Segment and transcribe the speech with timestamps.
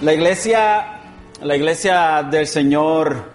[0.00, 0.98] La iglesia,
[1.42, 3.32] la iglesia del Señor,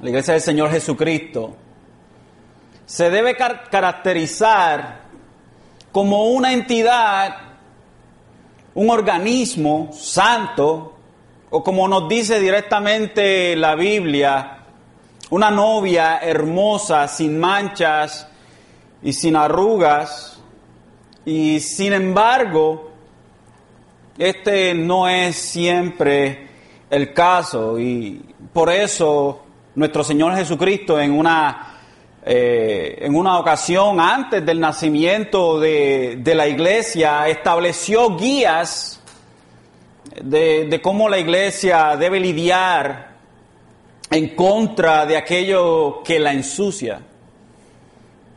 [0.00, 1.54] la iglesia del Señor Jesucristo,
[2.84, 5.02] se debe car- caracterizar
[5.92, 7.36] como una entidad,
[8.74, 10.96] un organismo santo,
[11.50, 14.58] o como nos dice directamente la Biblia,
[15.30, 18.26] una novia hermosa, sin manchas
[19.00, 20.40] y sin arrugas,
[21.24, 22.90] y sin embargo,
[24.18, 26.48] este no es siempre
[26.88, 29.42] el caso y por eso
[29.74, 31.80] nuestro Señor Jesucristo en una,
[32.24, 39.02] eh, en una ocasión antes del nacimiento de, de la iglesia estableció guías
[40.22, 43.16] de, de cómo la iglesia debe lidiar
[44.10, 47.00] en contra de aquello que la ensucia.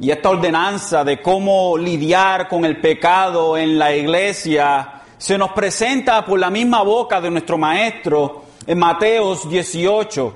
[0.02, 6.26] Y esta ordenanza de cómo lidiar con el pecado en la iglesia se nos presenta
[6.26, 10.36] por la misma boca de nuestro maestro en Mateos 18.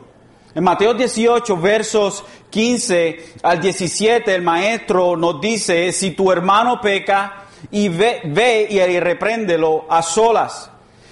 [0.56, 7.46] En Mateo 18, versos 15 al 17, el maestro nos dice, si tu hermano peca,
[7.72, 10.70] y ve, ve y repréndelo a solas.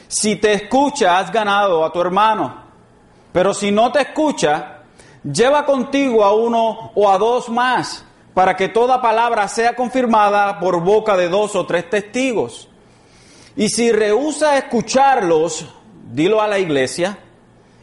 [0.07, 2.65] Si te escucha, has ganado a tu hermano.
[3.31, 4.81] Pero si no te escucha,
[5.23, 10.81] lleva contigo a uno o a dos más, para que toda palabra sea confirmada por
[10.83, 12.67] boca de dos o tres testigos.
[13.55, 15.65] Y si rehúsa escucharlos,
[16.11, 17.17] dilo a la iglesia.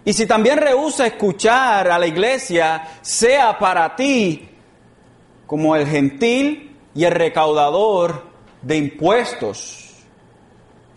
[0.04, 4.48] Y si también rehúsa escuchar a la iglesia, sea para ti
[5.46, 8.24] como el gentil y el recaudador
[8.62, 9.84] de impuestos.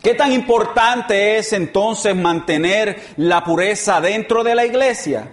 [0.02, 5.32] ¿Qué tan importante es entonces mantener la pureza dentro de la iglesia?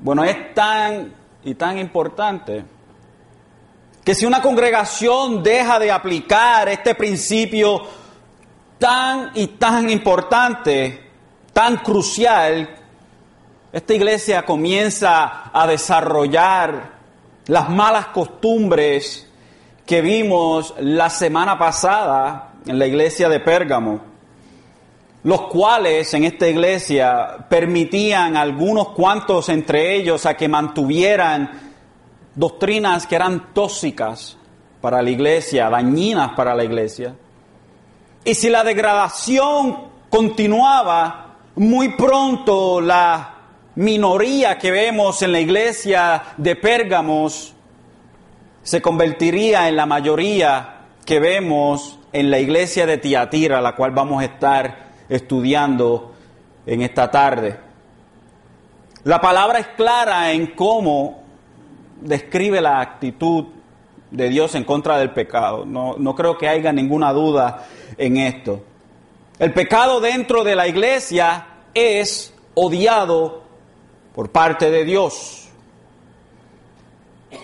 [0.00, 2.64] Bueno, es tan y tan importante
[4.06, 7.82] que si una congregación deja de aplicar este principio
[8.78, 11.10] tan y tan importante,
[11.52, 12.70] tan crucial,
[13.72, 16.92] esta iglesia comienza a desarrollar
[17.48, 19.28] las malas costumbres
[19.84, 24.00] que vimos la semana pasada en la iglesia de Pérgamo,
[25.24, 31.65] los cuales en esta iglesia permitían a algunos cuantos entre ellos a que mantuvieran
[32.36, 34.36] doctrinas que eran tóxicas
[34.80, 37.14] para la iglesia, dañinas para la iglesia.
[38.24, 43.34] Y si la degradación continuaba, muy pronto la
[43.76, 47.54] minoría que vemos en la iglesia de Pérgamos
[48.62, 54.22] se convertiría en la mayoría que vemos en la iglesia de Tiatira, la cual vamos
[54.22, 56.14] a estar estudiando
[56.66, 57.60] en esta tarde.
[59.04, 61.25] La palabra es clara en cómo
[62.00, 63.44] describe la actitud
[64.10, 65.64] de Dios en contra del pecado.
[65.64, 68.62] No, no, creo que haya ninguna duda en esto.
[69.38, 73.42] El pecado dentro de la iglesia es odiado
[74.14, 75.48] por parte de Dios.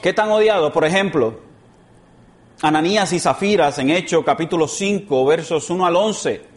[0.02, 0.72] ¿Qué tan odiado?
[0.72, 1.40] Por ejemplo,
[2.62, 6.51] Ananías y Zafiras en Hechos capítulo 5, versos 1 al 11,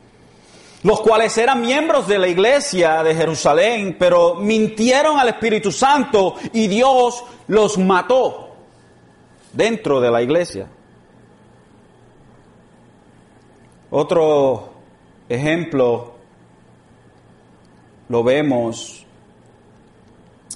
[0.86, 6.68] los cuales eran miembros de la iglesia de Jerusalén, pero mintieron al Espíritu Santo y
[6.68, 8.50] Dios los mató
[9.52, 10.68] dentro de la iglesia.
[13.90, 14.74] Otro
[15.28, 16.14] ejemplo
[18.08, 19.08] lo vemos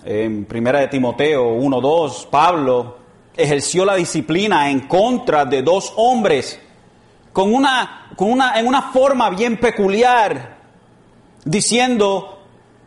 [0.05, 2.97] en Primera de Timoteo 1:2, Pablo
[3.35, 6.61] ejerció la disciplina en contra de dos hombres
[7.39, 10.57] con una, con una, en una forma bien peculiar,
[11.45, 12.37] diciendo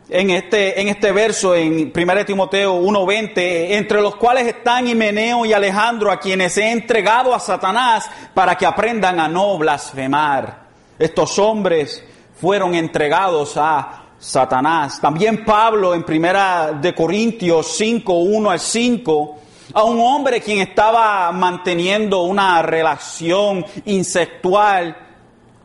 [0.07, 3.31] en este, en este verso, en 1 Timoteo 1.20,
[3.71, 8.67] entre los cuales están Himeneo y Alejandro, a quienes he entregado a Satanás para que
[8.67, 10.67] aprendan a no blasfemar.
[10.99, 12.03] Estos hombres
[12.39, 15.01] fueron entregados a Satanás.
[15.01, 19.39] También Pablo en 1 de Corintios 5, 1 al 5,
[19.73, 24.97] a un hombre quien estaba manteniendo una relación insexual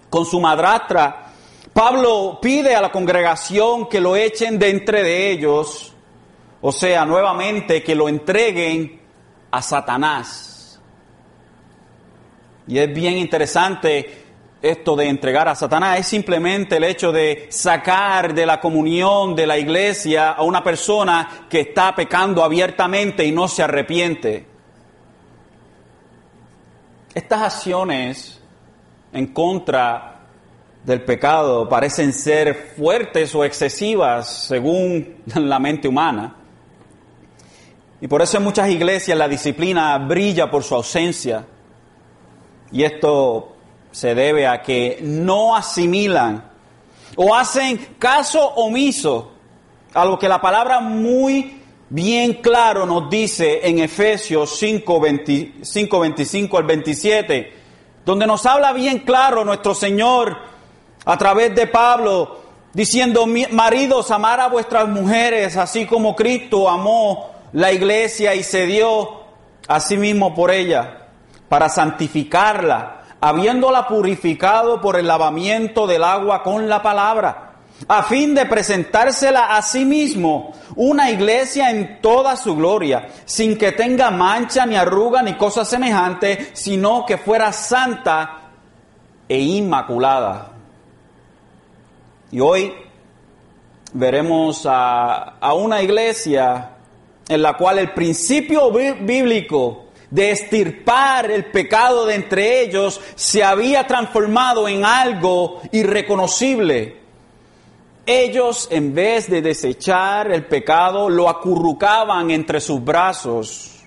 [0.09, 1.33] con su madrastra,
[1.73, 5.93] Pablo pide a la congregación que lo echen de entre de ellos,
[6.61, 9.00] o sea, nuevamente que lo entreguen
[9.50, 10.81] a Satanás.
[12.67, 14.28] Y es bien interesante
[14.60, 19.46] esto de entregar a Satanás, es simplemente el hecho de sacar de la comunión de
[19.46, 24.46] la iglesia a una persona que está pecando abiertamente y no se arrepiente.
[27.14, 28.40] Estas acciones
[29.12, 30.20] en contra
[30.84, 36.34] del pecado parecen ser fuertes o excesivas según la mente humana.
[38.00, 41.44] Y por eso en muchas iglesias la disciplina brilla por su ausencia.
[42.70, 43.56] Y esto
[43.99, 46.53] se debe a que no asimilan
[47.17, 49.33] o hacen caso omiso
[49.93, 56.62] a lo que la palabra muy bien claro nos dice en Efesios 5, 25 al
[56.62, 57.53] 27,
[58.05, 60.37] donde nos habla bien claro nuestro Señor
[61.05, 62.39] a través de Pablo,
[62.73, 69.25] diciendo, maridos, amar a vuestras mujeres, así como Cristo amó la iglesia y se dio
[69.67, 71.09] a sí mismo por ella,
[71.49, 77.49] para santificarla, habiéndola purificado por el lavamiento del agua con la palabra
[77.87, 83.73] a fin de presentársela a sí mismo, una iglesia en toda su gloria, sin que
[83.73, 88.50] tenga mancha ni arruga ni cosa semejante, sino que fuera santa
[89.29, 90.53] e inmaculada.
[92.32, 92.75] Y hoy
[93.93, 96.70] veremos a, una iglesia
[97.29, 103.87] en la cual el principio bíblico de estirpar el pecado de entre ellos se había
[103.87, 106.99] transformado en algo irreconocible
[108.08, 113.84] ellos, en vez de desechar el pecado, lo acurrucaban entre sus brazos.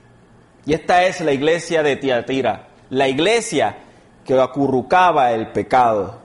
[0.64, 3.78] Y esta es la iglesia de Tiatira, la iglesia
[4.24, 6.20] que acurrucaba el pecado.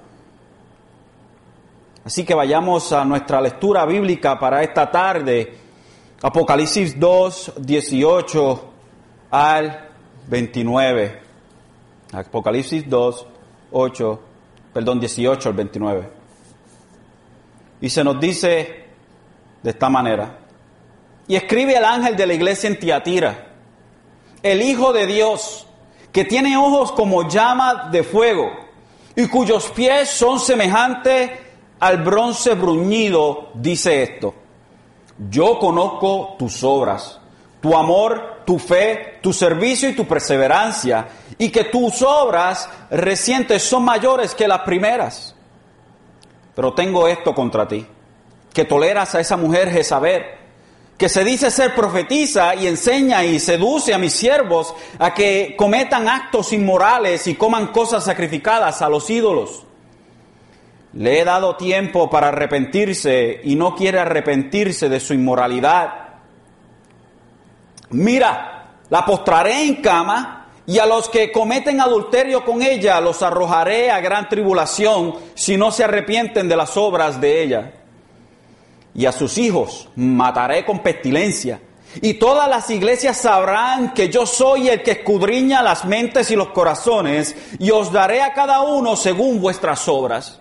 [2.04, 5.56] Así que vayamos a nuestra lectura bíblica para esta tarde,
[6.20, 8.64] Apocalipsis 2, 18
[9.30, 9.85] al
[10.28, 11.20] 29.
[12.12, 13.26] Apocalipsis 2,
[13.72, 14.20] 8,
[14.72, 16.10] perdón, 18 al 29.
[17.80, 18.84] Y se nos dice
[19.62, 20.38] de esta manera.
[21.28, 23.48] Y escribe el ángel de la iglesia en Tiatira,
[24.42, 25.66] el Hijo de Dios,
[26.12, 28.50] que tiene ojos como llama de fuego
[29.16, 31.30] y cuyos pies son semejantes
[31.80, 34.34] al bronce bruñido, dice esto.
[35.30, 37.20] Yo conozco tus obras,
[37.60, 41.08] tu amor, tu fe, tu servicio y tu perseverancia,
[41.38, 45.34] y que tus obras recientes son mayores que las primeras.
[46.54, 47.86] Pero tengo esto contra ti,
[48.52, 50.24] que toleras a esa mujer Jezabel,
[50.96, 56.08] que se dice ser profetiza y enseña y seduce a mis siervos a que cometan
[56.08, 59.64] actos inmorales y coman cosas sacrificadas a los ídolos.
[60.94, 66.05] Le he dado tiempo para arrepentirse y no quiere arrepentirse de su inmoralidad.
[67.90, 73.90] Mira, la postraré en cama y a los que cometen adulterio con ella los arrojaré
[73.90, 77.72] a gran tribulación si no se arrepienten de las obras de ella.
[78.94, 81.60] Y a sus hijos mataré con pestilencia.
[82.02, 86.48] Y todas las iglesias sabrán que yo soy el que escudriña las mentes y los
[86.48, 90.40] corazones, y os daré a cada uno según vuestras obras.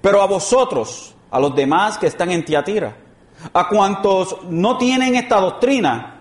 [0.00, 2.96] Pero a vosotros, a los demás que están en Tiatira,
[3.52, 6.11] a cuantos no tienen esta doctrina,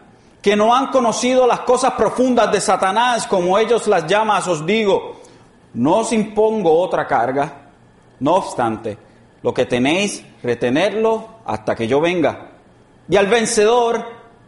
[0.41, 5.21] que no han conocido las cosas profundas de Satanás, como ellos las llaman, os digo,
[5.75, 7.69] no os impongo otra carga,
[8.19, 8.97] no obstante,
[9.43, 12.49] lo que tenéis, retenerlo hasta que yo venga.
[13.07, 14.03] Y al vencedor,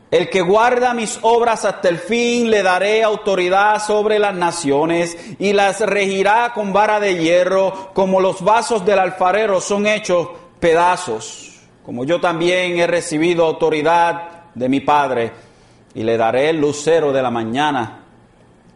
[0.10, 5.54] el que guarda mis obras hasta el fin, le daré autoridad sobre las naciones y
[5.54, 10.30] las regirá con vara de hierro, como los vasos del alfarero son hechos
[10.60, 15.53] pedazos, como yo también he recibido autoridad de mi Padre
[15.96, 18.04] y le daré el lucero de la mañana.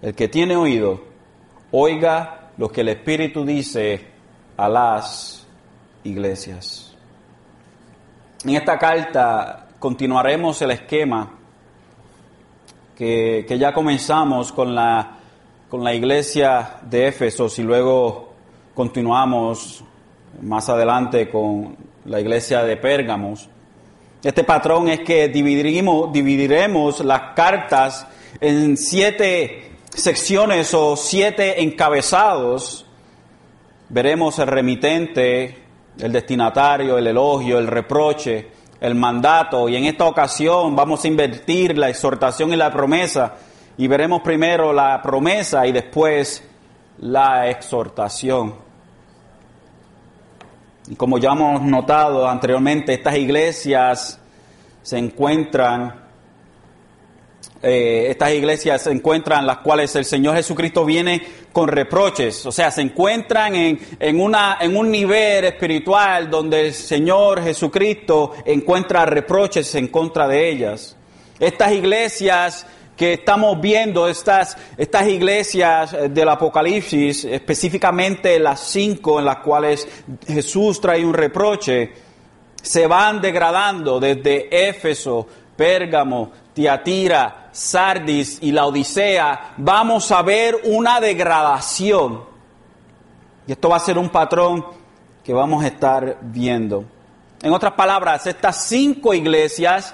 [0.01, 1.01] El que tiene oído,
[1.71, 4.05] oiga lo que el Espíritu dice
[4.57, 5.47] a las
[6.03, 6.95] iglesias.
[8.43, 11.31] En esta carta continuaremos el esquema
[12.95, 15.17] que, ya comenzamos con la,
[15.69, 18.33] con la iglesia de Éfesos y luego
[18.73, 19.83] continuamos
[20.41, 23.49] más adelante con la iglesia de Pérgamos.
[24.23, 28.07] Este patrón es que dividiremos, dividiremos las cartas
[28.41, 32.85] en siete secciones o siete encabezados.
[33.89, 35.57] Veremos el remitente,
[35.99, 38.47] el destinatario, el elogio, el reproche,
[38.79, 43.35] el mandato y en esta ocasión vamos a invertir la exhortación y la promesa
[43.77, 46.43] y veremos primero la promesa y después
[46.99, 48.66] la exhortación.
[50.89, 54.19] Y como ya hemos notado anteriormente, estas iglesias
[54.81, 56.07] se encuentran,
[57.61, 62.71] eh, estas iglesias se encuentran las cuales el Señor Jesucristo viene con reproches, o sea,
[62.71, 69.75] se encuentran en, en, una, en un nivel espiritual donde el Señor Jesucristo encuentra reproches
[69.75, 70.95] en contra de ellas.
[71.39, 72.65] Estas iglesias
[72.97, 79.87] que estamos viendo, estas, estas iglesias eh, del Apocalipsis, específicamente las cinco en las cuales
[80.27, 81.93] Jesús trae un reproche,
[82.59, 89.53] se van degradando desde Éfeso, Pérgamo, Tiatira, Sardis y la Odisea.
[89.57, 92.23] Vamos a ver una degradación.
[93.45, 94.65] Y esto va a ser un patrón
[95.23, 96.83] que vamos a estar viendo.
[97.43, 99.93] En otras palabras, estas cinco iglesias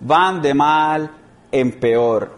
[0.00, 1.10] van de mal
[1.60, 2.36] en peor.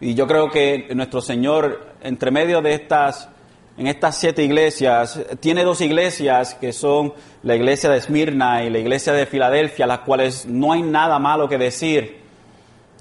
[0.00, 3.28] Y yo creo que nuestro Señor, entre medio de estas,
[3.76, 8.78] en estas siete iglesias, tiene dos iglesias que son la iglesia de Esmirna y la
[8.78, 12.20] iglesia de Filadelfia, las cuales no hay nada malo que decir.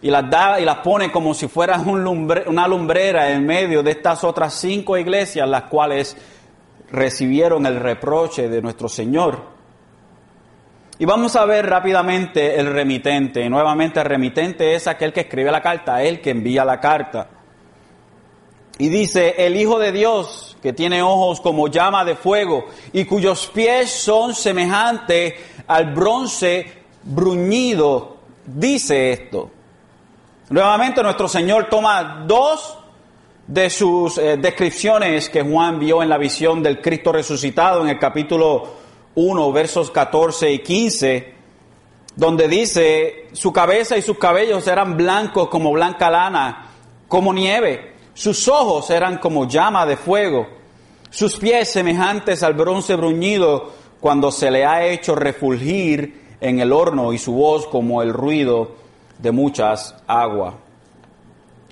[0.03, 4.23] Y las da y las pone como si fueran una lumbrera en medio de estas
[4.23, 6.17] otras cinco iglesias, las cuales
[6.91, 9.60] recibieron el reproche de nuestro Señor.
[11.01, 13.49] Y vamos a ver rápidamente el remitente.
[13.49, 17.27] Nuevamente el remitente es aquel que escribe la carta, el que envía la carta.
[18.77, 23.47] Y dice, el Hijo de Dios, que tiene ojos como llama de fuego y cuyos
[23.47, 25.33] pies son semejantes
[25.65, 29.49] al bronce bruñido, dice esto.
[30.51, 32.77] Nuevamente nuestro Señor toma dos
[33.47, 37.97] de sus eh, descripciones que Juan vio en la visión del Cristo resucitado en el
[37.97, 38.80] capítulo
[39.15, 41.33] 1, versos 14 y 15,
[42.15, 46.67] donde dice, su cabeza y sus cabellos eran blancos como blanca lana,
[47.07, 50.47] como nieve, sus ojos eran como llama de fuego,
[51.09, 57.13] sus pies semejantes al bronce bruñido cuando se le ha hecho refulgir en el horno
[57.13, 58.71] y su voz como el ruido
[59.19, 60.55] de muchas aguas.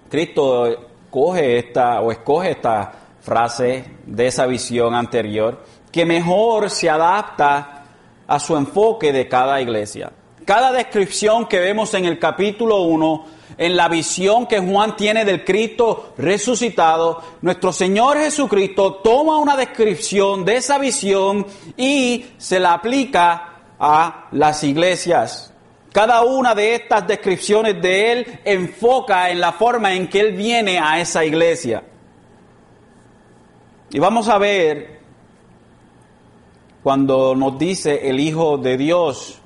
[0.09, 2.91] Cristo coge esta o escoge esta
[3.21, 5.59] frase de esa visión anterior
[5.91, 7.83] que mejor se adapta
[8.27, 10.11] a su enfoque de cada iglesia.
[10.45, 13.25] Cada descripción que vemos en el capítulo 1,
[13.57, 20.45] en la visión que Juan tiene del Cristo resucitado, nuestro Señor Jesucristo toma una descripción
[20.45, 25.53] de esa visión y se la aplica a las iglesias.
[25.91, 30.77] Cada una de estas descripciones de Él enfoca en la forma en que Él viene
[30.79, 31.83] a esa iglesia.
[33.91, 34.98] Y vamos a ver
[36.83, 39.39] cuando nos dice el Hijo de Dios,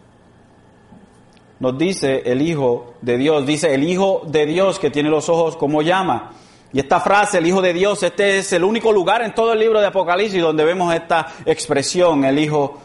[1.60, 5.56] nos dice el Hijo de Dios, dice el Hijo de Dios que tiene los ojos
[5.56, 6.34] como llama.
[6.74, 9.60] Y esta frase, el Hijo de Dios, este es el único lugar en todo el
[9.60, 12.80] libro de Apocalipsis donde vemos esta expresión, el Hijo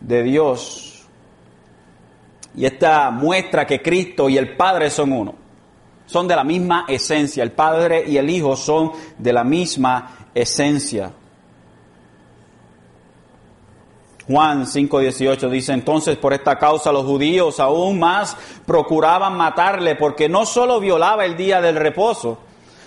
[0.00, 1.04] de Dios.
[2.54, 5.34] Y esta muestra que Cristo y el Padre son uno.
[6.06, 7.42] Son de la misma esencia.
[7.42, 11.12] El Padre y el Hijo son de la misma esencia.
[14.28, 18.36] Juan 5:18 dice, entonces por esta causa los judíos aún más
[18.66, 22.38] procuraban matarle porque no solo violaba el día del reposo,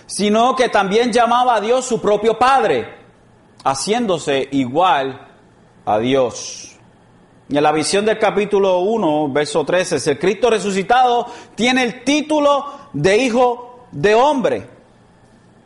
[0.06, 2.94] sino que también llamaba a Dios su propio Padre,
[3.64, 5.28] haciéndose igual
[5.84, 6.76] a Dios.
[7.48, 12.66] Y en la visión del capítulo 1, verso 13, el Cristo resucitado tiene el título
[12.92, 14.68] de Hijo de Hombre,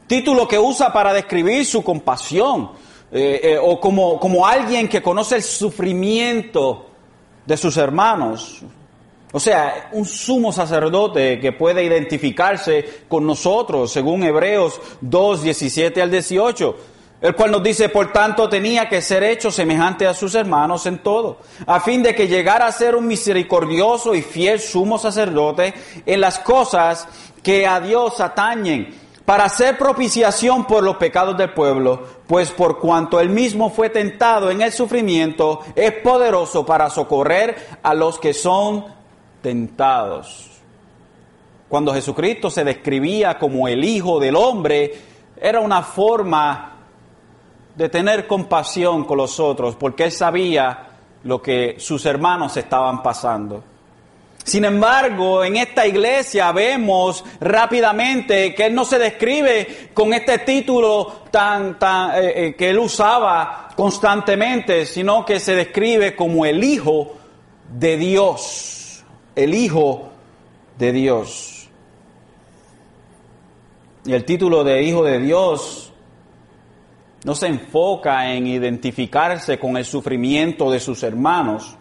[0.06, 2.70] título que usa para describir su compasión,
[3.12, 6.86] eh, eh, o como, como alguien que conoce el sufrimiento
[7.44, 8.62] de sus hermanos.
[9.32, 16.10] O sea, un sumo sacerdote que puede identificarse con nosotros, según Hebreos 2, 17 al
[16.10, 16.76] 18
[17.20, 20.98] el cual nos dice, por tanto, tenía que ser hecho semejante a sus hermanos en
[20.98, 25.74] todo, a fin de que llegara a ser un misericordioso y fiel sumo sacerdote
[26.06, 27.06] en las cosas
[27.42, 28.94] que a Dios atañen,
[29.30, 34.50] para hacer propiciación por los pecados del pueblo, pues por cuanto él mismo fue tentado
[34.50, 38.86] en el sufrimiento, es poderoso para socorrer a los que son
[39.40, 40.50] tentados.
[41.68, 44.98] Cuando Jesucristo se describía como el Hijo del Hombre,
[45.40, 46.78] era una forma
[47.76, 50.88] de tener compasión con los otros, porque él sabía
[51.22, 53.62] lo que sus hermanos estaban pasando.
[54.44, 61.24] Sin embargo, en esta iglesia vemos rápidamente que él no se describe con este título
[61.30, 67.16] tan, tan eh, eh, que él usaba constantemente, sino que se describe como el Hijo
[67.72, 69.04] de Dios,
[69.36, 70.10] el Hijo
[70.78, 71.68] de Dios.
[74.04, 75.92] Y el título de Hijo de Dios
[77.24, 81.76] no se enfoca en identificarse con el sufrimiento de sus hermanos,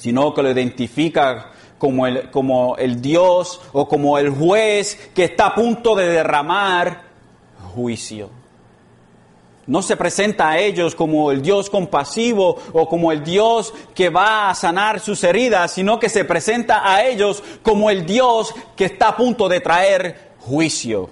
[0.00, 5.48] sino que lo identifica como el, como el Dios o como el juez que está
[5.48, 7.02] a punto de derramar
[7.74, 8.30] juicio.
[9.66, 14.48] No se presenta a ellos como el Dios compasivo o como el Dios que va
[14.48, 19.08] a sanar sus heridas, sino que se presenta a ellos como el Dios que está
[19.08, 21.10] a punto de traer juicio.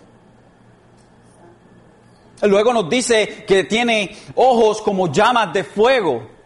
[2.41, 6.38] Luego nos dice que tiene ojos como llamas de fuego.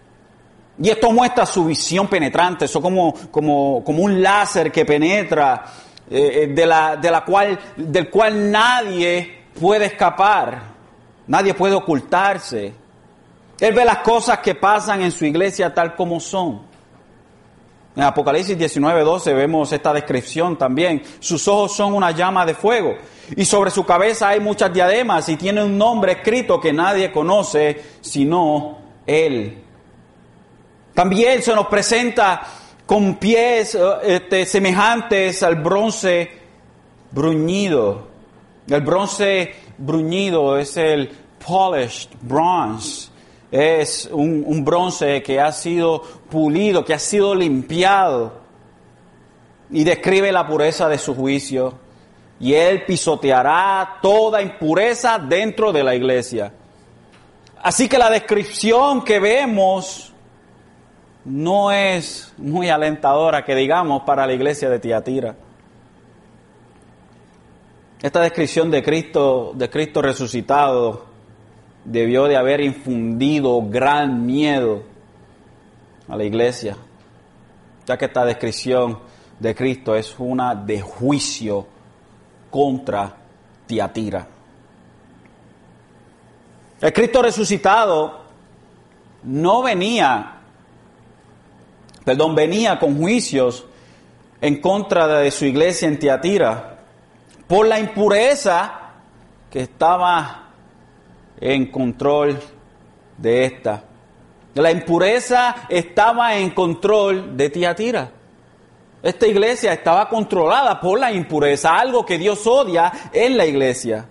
[0.81, 5.65] Y esto muestra su visión penetrante, eso como, como, como un láser que penetra,
[6.11, 10.63] eh, eh, de, la, de la cual, del cual nadie puede escapar,
[11.27, 12.73] nadie puede ocultarse.
[13.61, 16.63] Él ve las cosas que pasan en su iglesia tal como son.
[17.95, 21.03] En Apocalipsis 19, 12 vemos esta descripción también.
[21.21, 22.95] Sus ojos son una llama de fuego
[23.37, 27.83] y sobre su cabeza hay muchas diademas y tiene un nombre escrito que nadie conoce
[28.01, 29.63] sino Él.
[30.95, 32.43] También se nos presenta
[32.87, 36.31] con pies eh, este, semejantes al bronce
[37.11, 38.09] bruñido.
[38.69, 41.11] El bronce bruñido es el
[41.45, 43.11] polished bronze.
[43.51, 48.41] Es un, un bronce que ha sido pulido, que ha sido limpiado.
[49.71, 51.75] Y describe la pureza de su juicio.
[52.41, 56.53] Y él pisoteará toda impureza dentro de la iglesia.
[57.63, 60.12] Así que la descripción que vemos
[61.25, 65.37] no es muy alentadora, que digamos, para la iglesia de Tiatira.
[68.01, 71.07] Esta descripción de Cristo, de Cristo resucitado,
[71.85, 74.83] debió de haber infundido gran miedo
[76.09, 76.77] a la iglesia,
[77.87, 78.99] ya que esta descripción
[79.39, 81.67] de Cristo es una de juicio
[82.51, 83.17] contra
[83.67, 84.27] Tiatira.
[86.81, 88.23] El Cristo resucitado
[89.23, 90.42] no venía,
[92.05, 93.65] perdón, venía con juicios
[94.41, 96.79] en contra de su iglesia en Tiatira
[97.47, 98.81] por la impureza
[99.51, 100.49] que estaba
[101.41, 102.41] en control
[103.19, 103.85] de esta.
[104.55, 108.11] La impureza estaba en control de Tiatira.
[109.03, 114.07] Esta iglesia estaba controlada por la impureza, algo que Dios odia en la iglesia.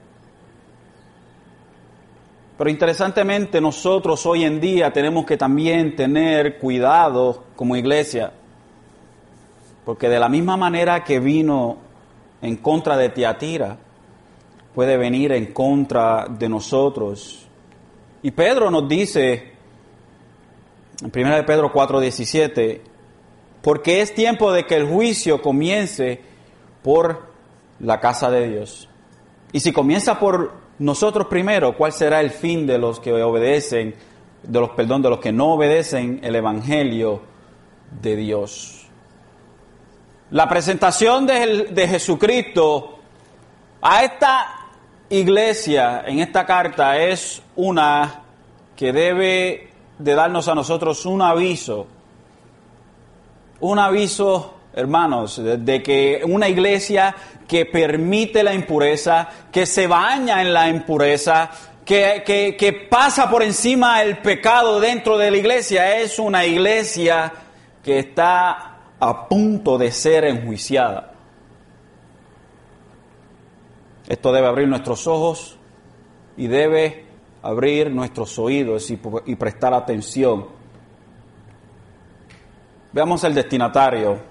[2.62, 8.34] Pero interesantemente nosotros hoy en día tenemos que también tener cuidado como iglesia,
[9.84, 11.78] porque de la misma manera que vino
[12.40, 13.80] en contra de Tiatira,
[14.76, 17.48] puede venir en contra de nosotros.
[18.22, 19.54] Y Pedro nos dice,
[21.02, 22.80] en 1 de Pedro 4:17,
[23.64, 26.22] porque es tiempo de que el juicio comience
[26.84, 27.24] por
[27.80, 28.88] la casa de Dios.
[29.52, 33.94] Y si comienza por nosotros primero, ¿cuál será el fin de los que obedecen,
[34.42, 37.22] de los perdón, de los que no obedecen el evangelio
[38.02, 38.88] de Dios?
[40.32, 42.98] La presentación de, Jesucristo
[43.80, 44.70] a esta
[45.10, 48.24] iglesia en esta carta es una
[48.76, 51.86] que debe de darnos a nosotros un aviso,
[53.60, 57.16] un aviso, hermanos, de, que una iglesia
[57.48, 61.50] que permite la impureza, que se baña en la impureza,
[61.86, 67.34] que, que, pasa por encima el pecado dentro de la iglesia, es una iglesia
[67.84, 71.12] que está a punto de ser enjuiciada.
[74.08, 75.58] Esto debe abrir nuestros ojos
[76.38, 77.06] y debe
[77.42, 78.98] abrir nuestros oídos y,
[79.36, 80.48] prestar atención.
[82.92, 84.31] Veamos el destinatario.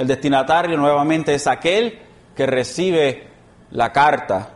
[0.00, 1.98] El destinatario nuevamente es aquel
[2.34, 3.22] que recibe
[3.72, 4.48] la carta.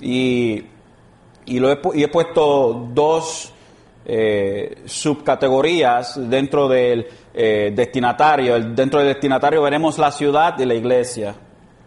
[0.00, 0.64] Y,
[1.46, 3.52] lo he, puesto dos
[4.06, 8.58] eh, subcategorías dentro del eh, destinatario.
[8.58, 11.34] Dentro del destinatario veremos la ciudad y la iglesia.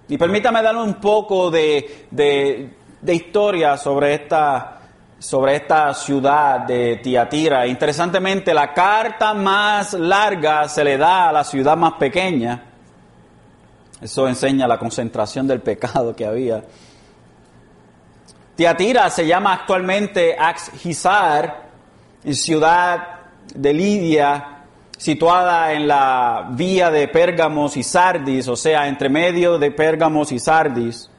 [0.08, 2.70] Y permítame darle un poco de,
[3.04, 4.77] historia sobre esta,
[5.20, 7.66] sobre esta ciudad de Tiatira.
[7.66, 12.64] Interesantemente, la carta más larga se le da a la ciudad más pequeña.
[14.02, 16.64] Eso enseña la concentración del pecado que había.
[18.56, 21.68] Tiatira se llama actualmente Axhizar,
[22.32, 23.08] ciudad
[23.54, 24.58] de Lidia,
[24.98, 30.40] situada en la vía de Pérgamos y Sardis, o sea, entre medio de Pérgamos y
[30.40, 31.10] Sardis.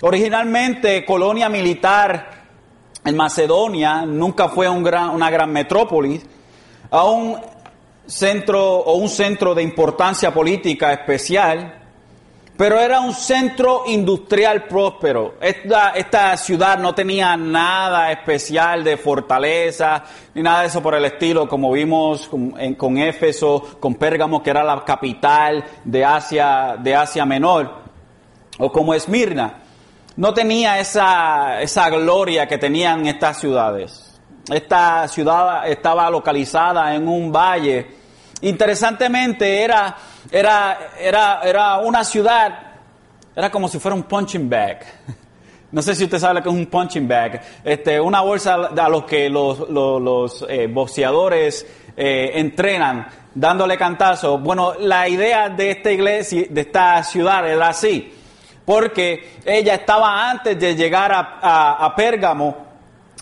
[0.00, 2.37] Originalmente colonia militar
[3.04, 6.24] en Macedonia, nunca fue una gran metrópolis,
[6.90, 7.36] a un
[8.06, 11.74] centro o un centro de importancia política especial,
[12.56, 15.34] pero era un centro industrial próspero.
[15.40, 20.02] Esta, ciudad no tenía nada especial de fortaleza,
[20.34, 24.50] ni nada de eso por el estilo, como vimos con, con Éfeso, con Pérgamo, que
[24.50, 27.72] era la capital de Asia, de Asia Menor,
[28.58, 29.67] o como Esmirna.
[30.18, 34.20] No tenía esa, esa gloria que tenían estas ciudades.
[34.50, 37.86] Esta ciudad estaba localizada en un valle.
[38.40, 39.96] Interesantemente, era
[40.30, 42.52] era, era, era una ciudad,
[43.34, 44.80] era como si fuera un punching bag.
[45.70, 47.42] No sé si usted sabe lo que es un punching bag.
[47.62, 54.38] Este, una bolsa a los que los, los, eh, boxeadores eh, entrenan, dándole cantazo.
[54.38, 58.17] Bueno, la idea de esta iglesia, de esta ciudad era así,
[58.68, 62.54] porque ella estaba antes de llegar a, Pérgamo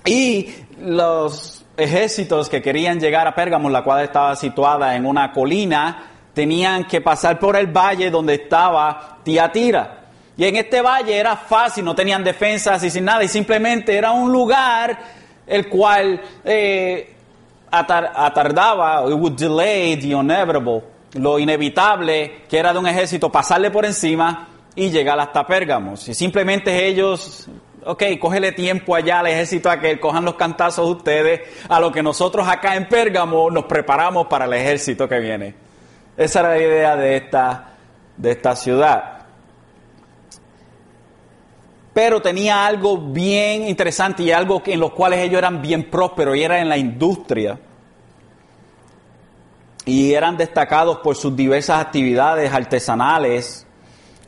[0.05, 6.03] y los ejércitos que querían llegar a Pérgamo, la cual estaba situada en una colina,
[6.35, 10.01] tenían que pasar por el valle donde estaba Tiatira.
[10.37, 14.11] Y en este valle era fácil, no tenían defensas y sin nada, y simplemente era
[14.11, 14.99] un lugar
[15.47, 17.15] el cual eh,
[17.71, 20.83] atardaba, it would delay the inevitable,
[21.13, 25.95] lo inevitable que era de un ejército pasarle por encima y llegar hasta Pérgamo.
[25.95, 27.49] Y simplemente ellos,
[27.85, 32.03] ok, cógele tiempo allá al ejército a que cojan los cantazos ustedes, a lo que
[32.03, 35.55] nosotros acá en Pérgamo nos preparamos para el ejército que viene.
[36.17, 37.75] Esa era la idea de esta,
[38.17, 39.17] de esta ciudad
[41.97, 46.43] pero tenía algo bien interesante y algo en los cuales ellos eran bien prósperos y
[46.43, 47.59] era en la industria.
[49.87, 53.66] Y eran destacados por sus diversas actividades artesanales,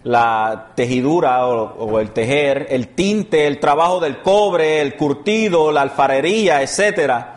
[0.04, 6.62] la tejidura o, el tejer, el tinte, el trabajo del cobre, el curtido, la alfarería,
[6.62, 7.36] etcétera.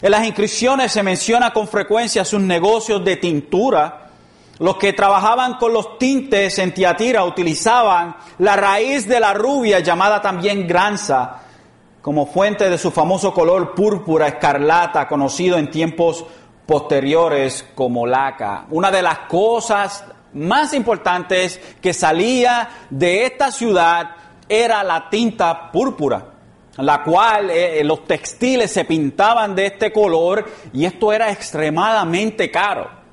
[0.00, 4.10] En las inscripciones se menciona con frecuencia sus negocios de tintura,
[4.58, 10.22] los que trabajaban con los tintes en Tiatira utilizaban la raíz de la rubia llamada
[10.22, 11.42] también granza
[12.00, 16.24] como fuente de su famoso color púrpura escarlata conocido en tiempos
[16.64, 18.64] posteriores como laca.
[18.70, 24.10] Una de las cosas más importantes que salía de esta ciudad
[24.48, 26.24] era la tinta púrpura,
[26.78, 33.06] la cual eh, los textiles se pintaban de este color y esto era extremadamente caro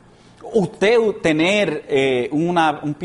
[0.54, 2.96] usted tener eh, una, un,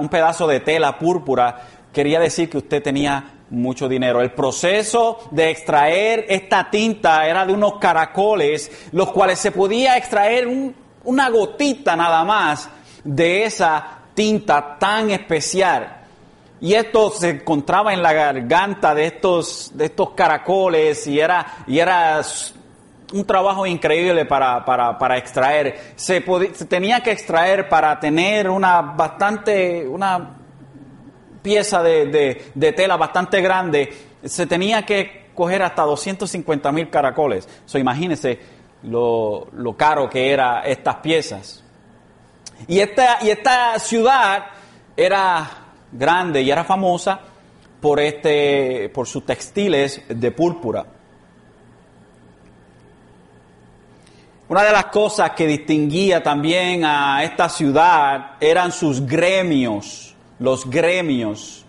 [0.00, 1.60] un pedazo de tela púrpura
[1.92, 4.20] quería decir que usted tenía mucho dinero.
[4.20, 10.48] El proceso de extraer esta tinta era de unos caracoles, los cuales se podía extraer
[11.04, 12.68] una gotita nada más
[13.04, 15.98] de esa tinta tan especial.
[16.60, 21.78] Y esto se encontraba en la garganta de estos, de estos caracoles y era, y
[21.78, 22.20] era
[23.12, 25.92] un trabajo increíble para, para, para extraer.
[25.96, 26.20] Se,
[26.68, 30.36] tenía que extraer para tener una bastante, una
[31.42, 33.92] pieza de, de, tela bastante grande.
[34.24, 37.48] Se tenía que coger hasta 250 mil caracoles.
[37.64, 38.38] So, imagínense
[38.82, 41.64] lo, lo, caro que eran estas piezas.
[42.66, 44.46] Y esta, y esta ciudad
[44.96, 45.48] era
[45.92, 47.20] grande y era famosa
[47.80, 50.84] por, este, por sus textiles de púrpura.
[54.48, 61.66] Una de las cosas que distinguía también a esta ciudad eran sus gremios, los gremios,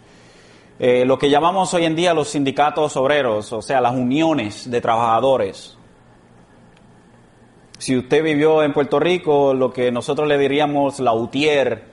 [0.79, 4.79] eh, lo que llamamos hoy en día los sindicatos obreros, o sea, las uniones de
[4.79, 5.77] trabajadores.
[7.79, 11.83] Si usted vivió en Puerto Rico, lo que nosotros le diríamos la UTIER,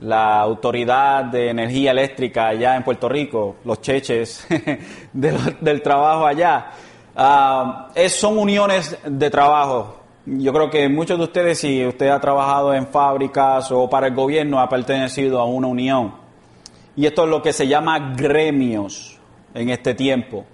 [0.00, 4.46] la Autoridad de Energía Eléctrica allá en Puerto Rico, los cheches
[5.12, 6.70] del trabajo allá,
[7.16, 12.74] ah, son uniones de trabajo yo creo que muchos de ustedes, si usted ha trabajado
[12.74, 16.14] en fábricas o para el gobierno, ha pertenecido a una unión.
[16.94, 19.18] Y esto es lo que se llama gremios
[19.54, 20.44] en este tiempo.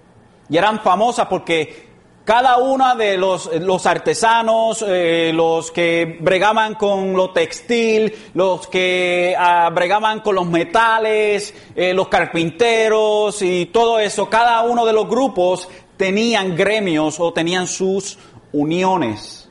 [0.49, 1.86] Y eran famosas porque
[2.27, 9.33] cada uno de los, los artesanos, eh, los que bregaban con lo textil, los que
[9.39, 15.07] ah, bregaban con los metales, eh, los carpinteros y todo eso, cada uno de los
[15.07, 18.19] grupos tenían gremios o tenían sus
[18.51, 19.49] uniones.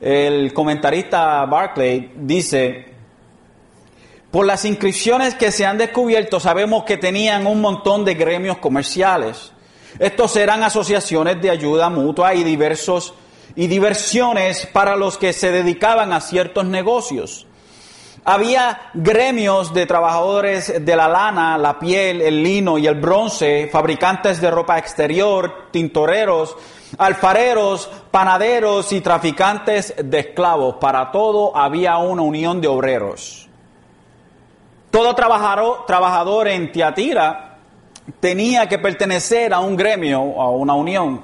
[0.00, 2.94] El comentarista Barclay dice,
[4.30, 9.50] por las inscripciones que se han descubierto sabemos que tenían un montón de gremios comerciales.
[9.98, 13.14] Estos eran asociaciones de ayuda mutua y diversos
[13.54, 17.46] y diversiones para los que se dedicaban a ciertos negocios.
[18.24, 24.40] Había gremios de trabajadores de la lana, la piel, el lino y el bronce, fabricantes
[24.40, 26.56] de ropa exterior, tintoreros,
[26.98, 30.74] alfareros, panaderos y traficantes de esclavos.
[30.80, 33.48] Para todo había una unión de obreros.
[34.90, 37.45] Todo trabajador, trabajador en Tiatira
[38.20, 41.22] tenía que pertenecer a un gremio, a una unión.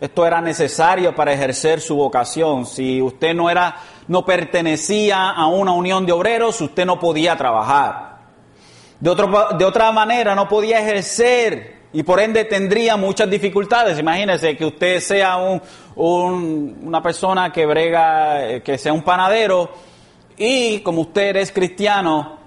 [0.00, 2.66] Esto era necesario para ejercer su vocación.
[2.66, 3.76] Si usted no era,
[4.08, 8.18] no pertenecía a una unión de obreros, usted no podía trabajar.
[8.98, 13.98] De, otro, de otra manera, no podía ejercer y por ende tendría muchas dificultades.
[13.98, 19.70] Imagínese que usted sea un, una persona que brega, eh, que sea un panadero
[20.36, 22.41] y como usted es cristiano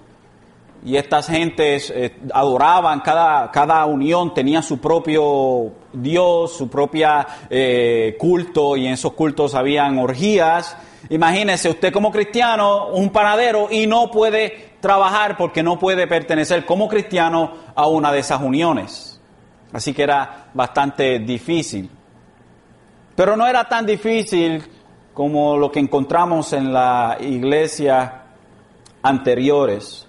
[0.85, 8.15] y estas gentes eh, adoraban, cada, cada unión tenía su propio Dios, su propia eh,
[8.19, 10.77] culto y en esos cultos habían orgías.
[11.09, 16.87] Imagínese usted como cristiano, un panadero y no puede trabajar porque no puede pertenecer como
[16.87, 19.19] cristiano a una de esas uniones.
[19.73, 21.89] Así que era bastante difícil.
[23.15, 24.63] Pero no era tan difícil
[25.15, 28.21] como lo que encontramos en la iglesia
[29.01, 30.07] anteriores,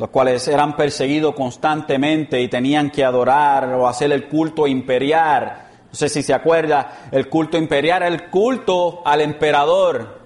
[0.00, 5.66] los cuales eran perseguidos constantemente y tenían que adorar o hacer el culto imperial.
[5.90, 10.20] No sé si se acuerda, el culto imperial, el culto al emperador.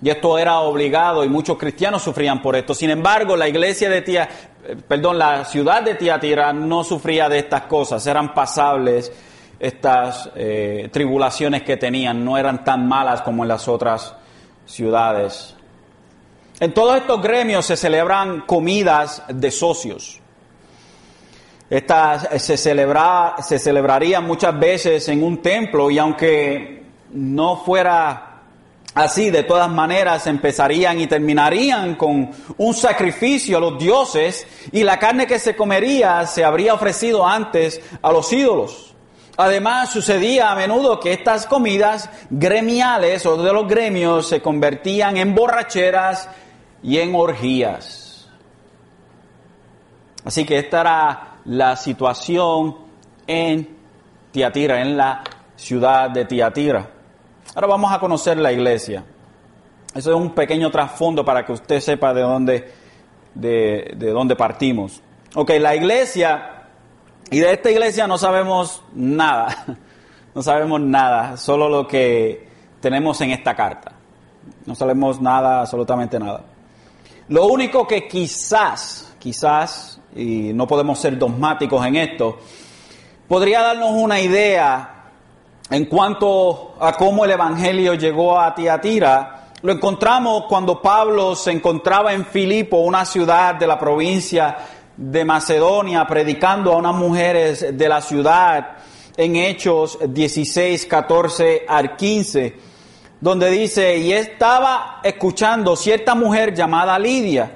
[0.00, 2.74] Y esto era obligado y muchos cristianos sufrían por esto.
[2.74, 4.28] Sin embargo, la iglesia de Tía,
[4.64, 9.10] eh, perdón, la ciudad de Tiatira no sufría de estas cosas, eran pasables
[9.58, 14.14] estas eh, tribulaciones que tenían, no eran tan malas como en las otras
[14.64, 15.56] ciudades.
[16.62, 20.20] En todos estos gremios se celebran comidas de socios.
[21.68, 28.28] Estas eh, se, celebra, se celebrarían muchas veces en un templo y aunque no fuera
[28.94, 34.98] Así, de todas maneras, empezarían y terminarían con un sacrificio a los dioses y la
[34.98, 38.94] carne que se comería se habría ofrecido antes a los ídolos.
[39.36, 45.34] Además, sucedía a menudo que estas comidas gremiales o de los gremios se convertían en
[45.34, 46.28] borracheras
[46.82, 48.28] y en orgías.
[50.24, 52.76] Así que esta era la situación
[53.26, 53.76] en
[54.30, 55.22] Tiatira, en la
[55.56, 56.90] ciudad de Tiatira.
[57.54, 59.04] Ahora vamos a conocer la iglesia.
[59.94, 62.72] Eso es un pequeño trasfondo para que usted sepa de dónde,
[63.34, 65.02] de, dónde partimos.
[65.34, 66.64] Ok, la iglesia,
[67.30, 69.66] y de esta iglesia no sabemos nada,
[70.34, 72.48] no sabemos nada, solo lo que
[72.80, 73.92] tenemos en esta carta.
[74.66, 76.42] No sabemos nada, absolutamente nada.
[77.32, 82.38] Lo único que quizás, quizás, y no podemos ser dogmáticos en esto,
[83.26, 85.06] podría darnos una idea
[85.70, 92.12] en cuanto a cómo el Evangelio llegó a Tiatira, lo encontramos cuando Pablo se encontraba
[92.12, 94.54] en Filipo, una ciudad de la provincia
[94.94, 98.76] de Macedonia, predicando a unas mujeres de la ciudad
[99.16, 102.71] en Hechos 16, 14 al 15,
[103.22, 107.52] donde dice, y estaba escuchando cierta mujer llamada Lidia,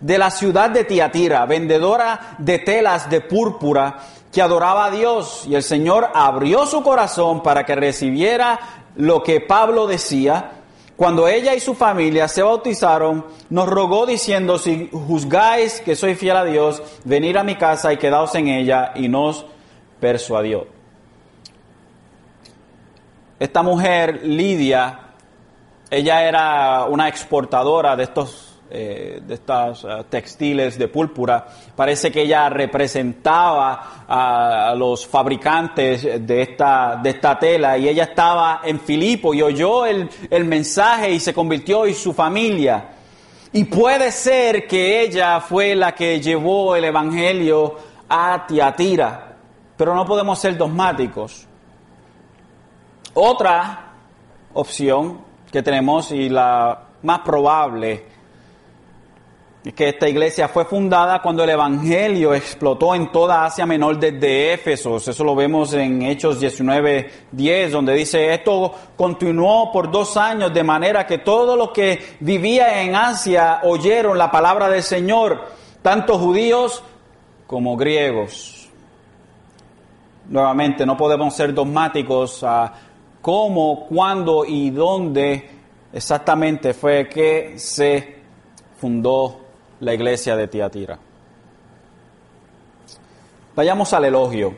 [0.00, 3.98] de la ciudad de Tiatira, vendedora de telas de púrpura,
[4.32, 8.58] que adoraba a Dios y el Señor abrió su corazón para que recibiera
[8.96, 10.52] lo que Pablo decía.
[10.96, 16.38] Cuando ella y su familia se bautizaron, nos rogó diciendo, si juzgáis que soy fiel
[16.38, 19.44] a Dios, venid a mi casa y quedaos en ella, y nos
[20.00, 20.75] persuadió.
[23.38, 25.00] Esta mujer, Lidia,
[25.90, 31.46] ella era una exportadora de estos eh, de estas eh, textiles de púrpura.
[31.76, 38.62] Parece que ella representaba a, los fabricantes de esta, de esta tela y ella estaba
[38.64, 42.88] en Filipo y oyó el, el mensaje y se convirtió en su familia.
[43.52, 47.76] Y puede ser que ella fue la que llevó el Evangelio
[48.08, 49.36] a Tiatira,
[49.76, 51.46] pero no podemos ser dogmáticos.
[53.18, 53.94] Otra
[54.52, 58.04] opción que tenemos y la más probable
[59.74, 64.98] que esta iglesia fue fundada cuando el Evangelio explotó en toda Asia Menor desde Éfeso.
[64.98, 70.62] Eso lo vemos en Hechos 19, 10, donde dice, esto continuó por dos años de
[70.62, 75.42] manera que todos los que vivían en Asia oyeron la palabra del Señor,
[75.80, 76.84] tanto judíos
[77.46, 78.68] como griegos.
[80.28, 82.72] Nuevamente, no podemos ser dogmáticos a
[83.26, 85.50] cómo, cuándo y dónde
[85.92, 88.20] exactamente fue que se
[88.80, 89.40] fundó
[89.80, 90.96] la iglesia de Tiatira.
[93.56, 94.54] Vayamos al elogio.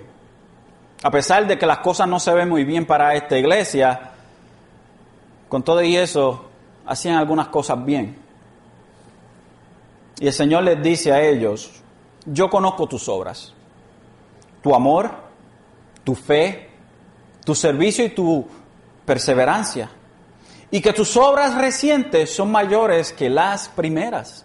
[1.02, 4.10] A pesar de que las cosas no se ven muy bien para esta iglesia,
[5.48, 6.44] con todo y eso,
[6.84, 8.18] hacían algunas cosas bien.
[10.20, 11.70] Y el Señor les dice a ellos,
[12.26, 13.54] yo conozco tus obras,
[14.62, 15.10] tu amor,
[16.04, 16.68] tu fe,
[17.46, 18.46] tu servicio y tu
[19.08, 19.88] perseverancia,
[20.70, 24.44] y que tus obras recientes son mayores que las primeras.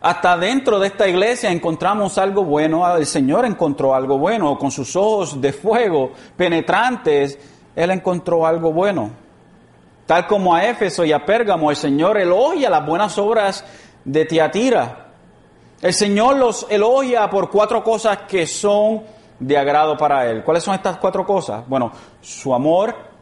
[0.00, 4.96] Hasta dentro de esta iglesia encontramos algo bueno, el Señor encontró algo bueno, con sus
[4.96, 7.38] ojos de fuego penetrantes,
[7.76, 9.10] Él encontró algo bueno.
[10.06, 13.62] Tal como a Éfeso y a Pérgamo, el Señor elogia las buenas obras
[14.06, 15.08] de Tiatira.
[15.82, 19.02] El Señor los elogia por cuatro cosas que son
[19.38, 20.42] de agrado para Él.
[20.42, 21.68] ¿Cuáles son estas cuatro cosas?
[21.68, 23.15] Bueno, su amor,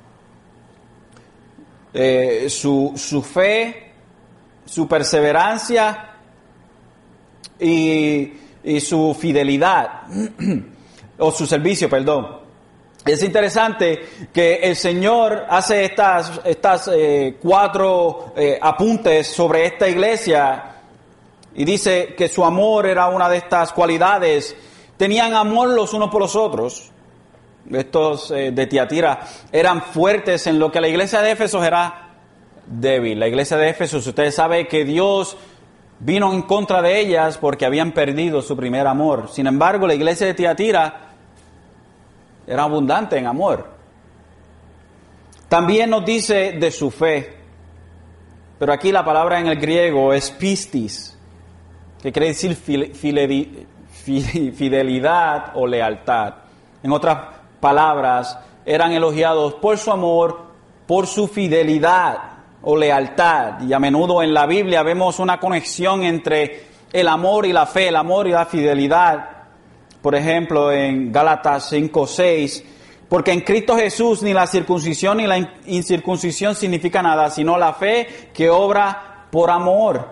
[1.94, 3.92] eh, su, su fe,
[4.64, 6.16] su perseverancia
[7.61, 8.33] y,
[8.80, 10.02] su fidelidad,
[11.18, 12.42] o su servicio, perdón.
[13.07, 14.00] Es interesante
[14.33, 20.76] que el Señor hace estas, estas eh, cuatro eh, apuntes sobre esta iglesia
[21.54, 24.57] y dice que su amor era una de estas cualidades
[24.96, 26.90] tenían amor los unos por los otros.
[27.70, 32.11] Estos eh, de Tiatira eran fuertes en lo que la iglesia de Éfeso era
[32.66, 33.18] débil.
[33.18, 35.37] La iglesia de Éfeso, ustedes saben que Dios
[36.00, 39.29] vino en contra de ellas porque habían perdido su primer amor.
[39.31, 41.12] Sin embargo, la iglesia de Tiatira
[42.46, 43.72] era abundante en amor.
[45.48, 47.33] También nos dice de su fe,
[48.59, 51.16] pero aquí la palabra en el griego es pistis,
[52.03, 52.55] que quiere decir
[54.55, 56.35] fidelidad o lealtad.
[56.83, 57.33] En otras
[57.64, 60.38] palabras, eran elogiados por su amor,
[60.87, 62.18] por su fidelidad
[62.61, 63.62] o lealtad.
[63.62, 67.88] Y a menudo en la Biblia vemos una conexión entre el amor y la fe,
[67.88, 69.31] el amor y la fidelidad.
[70.03, 72.64] Por ejemplo, en Gálatas 5, 6,
[73.09, 78.29] porque en Cristo Jesús ni la circuncisión ni la incircuncisión significa nada, sino la fe
[78.35, 80.07] que obra por amor.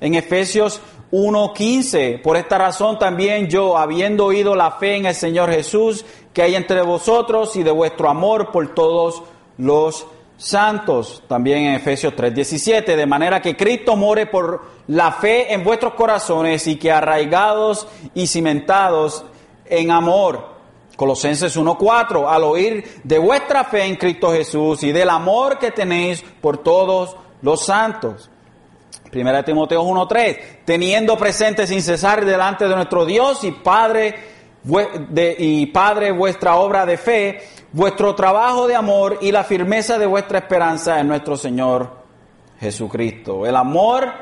[0.00, 5.50] En Efesios 1.15, por esta razón también yo, habiendo oído la fe en el Señor
[5.50, 9.22] Jesús que hay entre vosotros y de vuestro amor por todos
[9.58, 15.64] los santos, también en Efesios 3:17, de manera que Cristo more por la fe en
[15.64, 19.24] vuestros corazones y que arraigados y cimentados
[19.66, 20.48] en amor.
[20.96, 26.22] Colosenses 1:4, al oír de vuestra fe en Cristo Jesús y del amor que tenéis
[26.40, 28.30] por todos los santos.
[29.10, 34.14] Primera Timoteo 1:3, teniendo presente sin cesar delante de nuestro Dios y Padre
[35.38, 37.42] y Padre vuestra obra de fe,
[37.72, 41.90] vuestro trabajo de amor y la firmeza de vuestra esperanza en nuestro Señor
[42.60, 43.46] Jesucristo.
[43.46, 44.12] El amor,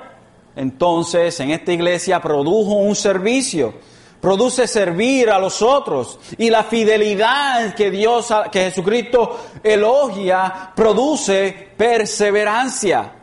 [0.56, 3.74] entonces, en esta iglesia produjo un servicio,
[4.20, 13.17] produce servir a los otros y la fidelidad que Dios, que Jesucristo elogia, produce perseverancia.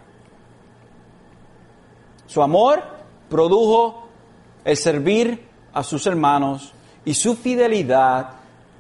[2.36, 2.84] Su amor
[3.30, 4.10] produjo
[4.66, 6.74] el servir a sus hermanos
[7.06, 8.28] y su fidelidad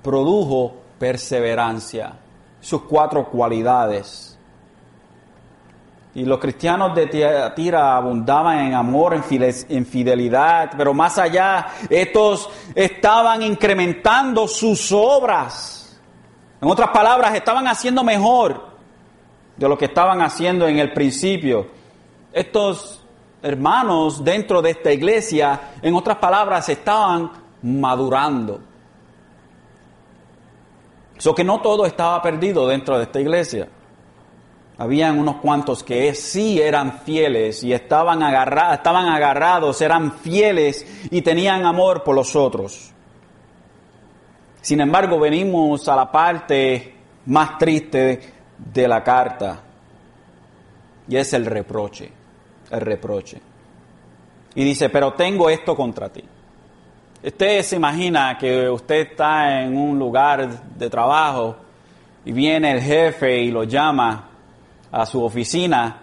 [0.03, 2.15] produjo perseverancia,
[2.59, 4.37] sus cuatro cualidades.
[6.15, 13.41] Y los cristianos de Tiatira abundaban en amor, en fidelidad, pero más allá, estos estaban
[13.41, 15.97] incrementando sus obras.
[16.59, 18.65] En otras palabras, estaban haciendo mejor
[19.55, 21.67] de lo que estaban haciendo en el principio.
[22.33, 23.04] Estos
[23.45, 27.31] hermanos dentro de esta iglesia, en otras palabras, estaban
[27.61, 28.59] madurando.
[31.17, 33.69] So que no todo estaba perdido dentro de esta iglesia.
[34.77, 41.21] Habían unos cuantos que sí eran fieles y estaban, agarrados, estaban agarrados, eran fieles y
[41.21, 42.91] tenían amor por los otros.
[44.59, 46.95] Sin embargo, venimos a la parte
[47.27, 49.61] más triste de la carta
[51.07, 52.11] y es el reproche,
[52.81, 53.41] reproche.
[54.55, 56.23] Y dice, pero tengo esto contra ti.
[57.23, 61.55] Usted se imagina que usted está en un lugar de trabajo
[62.23, 64.29] y viene el jefe y lo llama
[64.91, 66.01] a su oficina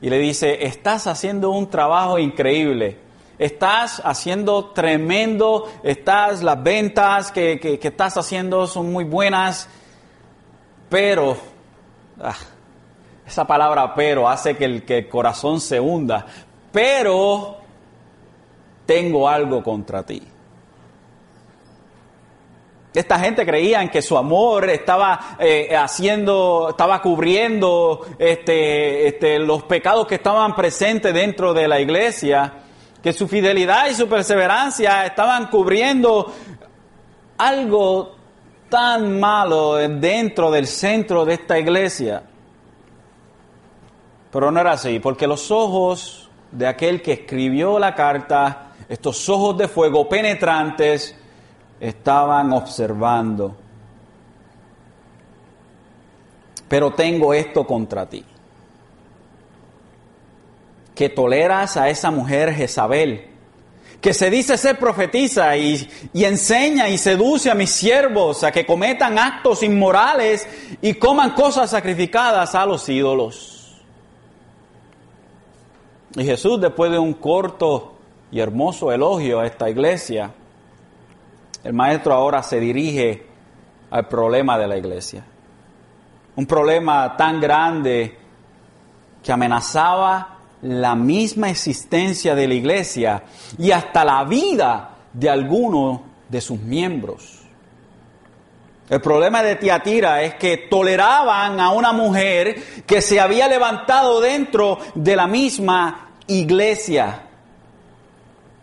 [0.00, 2.98] y le dice, estás haciendo un trabajo increíble,
[3.38, 9.68] estás haciendo tremendo, estás, las ventas que, que, estás haciendo son muy buenas,
[10.88, 11.36] pero,
[12.20, 12.36] ah,
[13.28, 16.24] esa palabra pero hace que el, que el corazón se hunda,
[16.72, 17.58] pero
[18.86, 20.22] tengo algo contra ti.
[22.94, 30.06] Esta gente creían que su amor estaba eh, haciendo, estaba cubriendo este, este, los pecados
[30.06, 32.54] que estaban presentes dentro de la iglesia,
[33.02, 36.32] que su fidelidad y su perseverancia estaban cubriendo
[37.36, 38.16] algo
[38.70, 42.22] tan malo dentro del centro de esta iglesia.
[44.30, 49.58] Pero no era así, porque los ojos de aquel que escribió la carta estos ojos
[49.58, 51.14] de fuego penetrantes
[51.78, 53.54] estaban observando.
[56.68, 58.24] Pero tengo esto contra ti.
[60.94, 63.26] Que toleras a esa mujer Jezabel,
[64.00, 68.64] que se dice ser profetiza y, y, enseña y seduce a mis siervos a que
[68.66, 70.48] cometan actos inmorales
[70.80, 73.57] y coman cosas sacrificadas a los ídolos.
[76.16, 77.94] Y Jesús, después de un corto
[78.30, 80.32] y hermoso elogio a esta iglesia,
[81.64, 83.26] el maestro ahora se dirige
[83.90, 85.24] al problema de la iglesia.
[86.36, 88.16] Un problema tan grande
[89.22, 93.22] que amenazaba la misma existencia de la iglesia
[93.58, 97.37] y hasta la vida de algunos de sus miembros.
[98.88, 104.78] El problema de Tiatira es que toleraban a una mujer que se había levantado dentro
[104.94, 107.24] de la misma iglesia.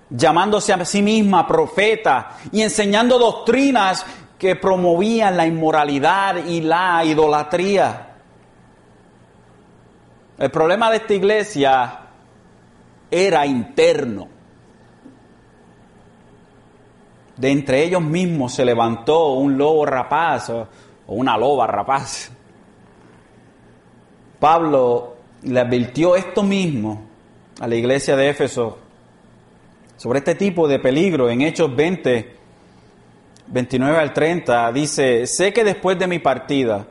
[0.08, 4.06] llamándose a sí misma profeta y enseñando doctrinas
[4.38, 8.16] que promovían la inmoralidad y la idolatría.
[10.38, 12.00] El problema de esta iglesia
[13.10, 14.35] era interno.
[17.38, 20.68] De entre ellos mismos se levantó un lobo rapaz o
[21.08, 22.32] una loba rapaz.
[24.40, 27.02] Pablo le advirtió esto mismo
[27.60, 28.78] a la iglesia de Éfeso
[29.98, 32.36] sobre este tipo de peligro en Hechos 20,
[33.48, 34.72] 29 al 30.
[34.72, 36.86] Dice, sé que después de mi partida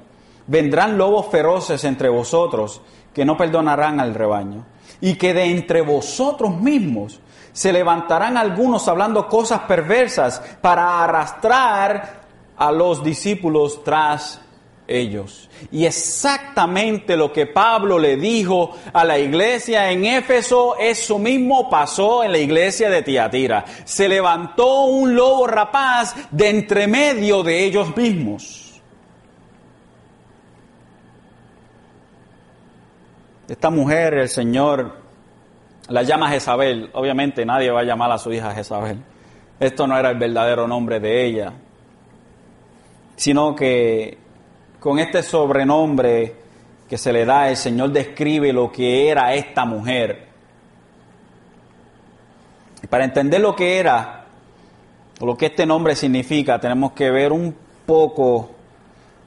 [0.47, 2.83] vendrán lobos feroces entre vosotros
[3.13, 4.65] que no perdonarán al rebaño
[5.01, 7.21] y que de entre vosotros mismos
[7.55, 12.25] se levantarán algunos hablando cosas perversas para arrastrar
[12.57, 14.41] a los discípulos tras
[14.89, 15.49] ellos.
[15.71, 22.25] Y exactamente lo que Pablo le dijo a la iglesia en Éfeso, eso mismo pasó
[22.25, 23.65] en la iglesia de Tiatira.
[23.85, 28.83] Se levantó un lobo rapaz de entre medio de ellos mismos.
[33.47, 35.04] Esta mujer, el Señor
[35.89, 36.91] la llama Jezabel.
[36.95, 38.99] Obviamente nadie va a llamar a su hija Jezabel.
[39.61, 41.53] Esto no era el verdadero nombre de ella,
[43.17, 44.19] sino que
[44.81, 46.37] con este sobrenombre
[46.89, 50.29] que se le da, el Señor describe lo que era esta mujer.
[52.83, 54.27] Y para entender lo que era,
[55.21, 57.57] o lo que este nombre significa, tenemos que ver un
[57.87, 58.51] poco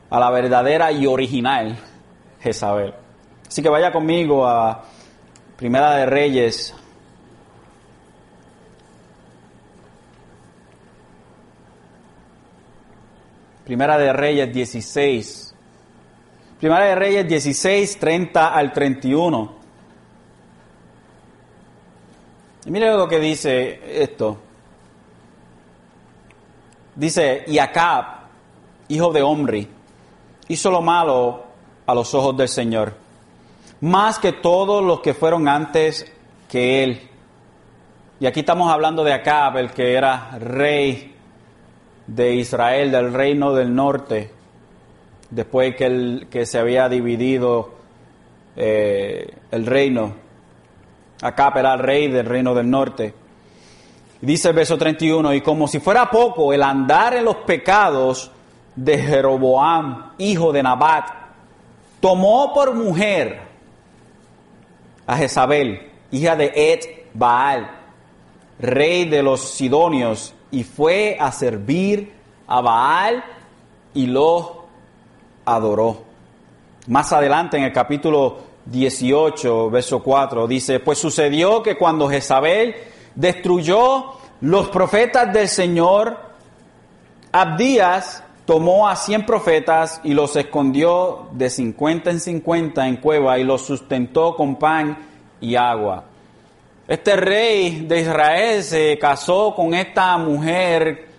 [0.10, 1.78] a la verdadera y original
[2.39, 2.93] Jezabel.
[3.47, 4.84] Así que vaya conmigo a
[5.58, 6.74] Primera de Reyes.
[13.66, 15.55] Primera de Reyes 16.
[16.60, 19.55] Primera de Reyes 16, 30 al 31.
[22.66, 24.38] Y mire lo que dice esto.
[26.95, 28.05] Dice, y Acab,
[28.89, 29.68] hijo de Omri,
[30.47, 31.43] hizo lo malo
[31.86, 33.07] a los ojos del Señor,
[33.82, 36.11] más que todos los que fueron antes
[36.49, 37.01] que él.
[38.19, 41.15] Y aquí estamos hablando de Acab, el que era rey
[42.07, 44.38] de Israel, del reino del norte
[45.30, 47.71] después que, el, que se había dividido
[48.55, 50.13] eh, el reino.
[51.21, 53.13] Acá era el rey del reino del norte.
[54.21, 58.32] Dice el verso 31, y como si fuera poco el andar en los pecados
[58.75, 61.09] de Jeroboam, hijo de Nabat,
[61.99, 63.47] tomó por mujer
[65.08, 67.72] a Jezabel, hija de Et Baal,
[68.60, 72.14] rey de los Sidonios, y fue a servir
[72.45, 73.24] a Baal
[73.93, 74.66] y lo
[75.45, 76.03] adoró.
[76.88, 82.76] Más adelante en el capítulo 18, verso 4, dice, pues sucedió que cuando Jezabel
[83.16, 86.18] destruyó los profetas del Señor,
[87.32, 93.43] Abdías tomó a cien profetas y los escondió de cincuenta en cincuenta en cueva y
[93.43, 94.98] los sustentó con pan
[95.41, 96.06] y agua.
[96.88, 101.10] Este rey de Israel se casó con esta mujer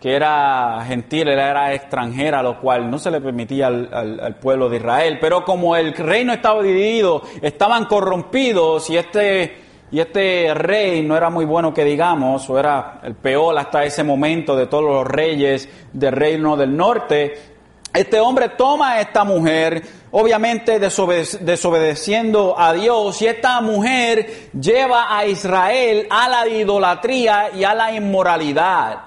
[0.00, 5.18] que era gentil, era extranjera, lo cual no se le permitía al, pueblo de Israel.
[5.20, 11.30] Pero como el reino estaba dividido, estaban corrompidos y este, y este rey no era
[11.30, 15.68] muy bueno que digamos, o era el peor hasta ese momento de todos los reyes
[15.92, 17.56] del reino del norte,
[17.96, 25.24] este hombre toma a esta mujer, obviamente desobedeciendo a Dios, y esta mujer lleva a
[25.24, 28.98] Israel a la idolatría y a la inmoralidad.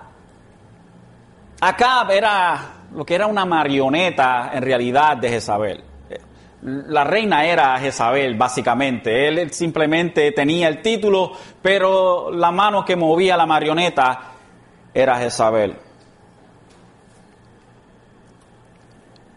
[1.61, 2.59] Acab era
[2.95, 5.88] lo que era una marioneta en realidad de Jezabel.
[6.61, 9.27] La reina era Jezabel, básicamente.
[9.27, 11.31] Él simplemente tenía el título,
[11.61, 14.31] pero la mano que movía la marioneta
[14.93, 15.75] era Jezabel.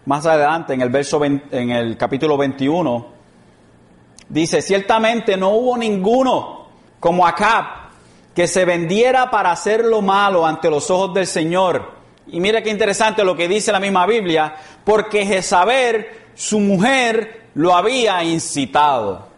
[0.05, 3.07] Más adelante, en el verso en el capítulo 21,
[4.29, 6.67] dice: Ciertamente no hubo ninguno
[6.99, 7.83] como Acab
[8.35, 12.71] que se vendiera para hacer lo malo ante los ojos del Señor y mira qué
[12.71, 14.55] interesante lo que dice la misma Biblia,
[14.85, 19.29] porque Jezabel, su mujer, lo había incitado.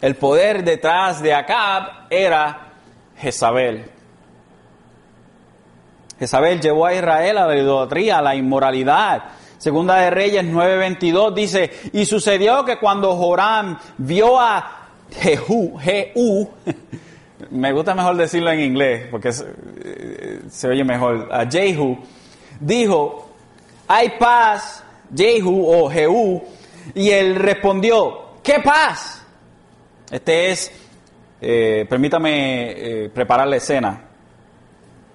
[0.00, 2.72] El poder detrás de Acab era
[3.16, 3.84] Jezabel.
[6.18, 9.22] Jezabel llevó a Israel a la idolatría, a la inmoralidad.
[9.58, 16.50] Segunda de Reyes 9:22 dice, y sucedió que cuando Joram vio a Jehú, Jehú
[17.50, 21.28] me gusta mejor decirlo en inglés porque se, oye mejor.
[21.32, 21.98] A Jehu
[22.58, 23.30] dijo,
[23.88, 24.79] hay paz,
[25.14, 26.42] Jehu o Jehú,
[26.94, 29.24] y él respondió, ¿qué paz?
[30.10, 30.72] Este es
[31.42, 32.70] eh, permítame
[33.04, 34.02] eh, preparar la escena.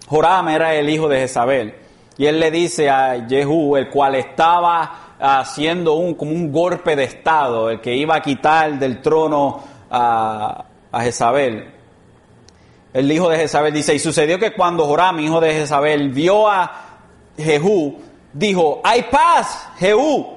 [0.08, 1.76] Joram era el hijo de Jezabel.
[2.18, 7.04] Y él le dice a Jehú, el cual estaba haciendo un, como un golpe de
[7.04, 11.72] estado, el que iba a quitar del trono a, a Jezabel.
[12.94, 16.72] El hijo de Jezabel dice, y sucedió que cuando Joram, hijo de Jezabel, vio a
[17.38, 18.00] Jehú,
[18.36, 20.28] dijo, hay paz, Jehú.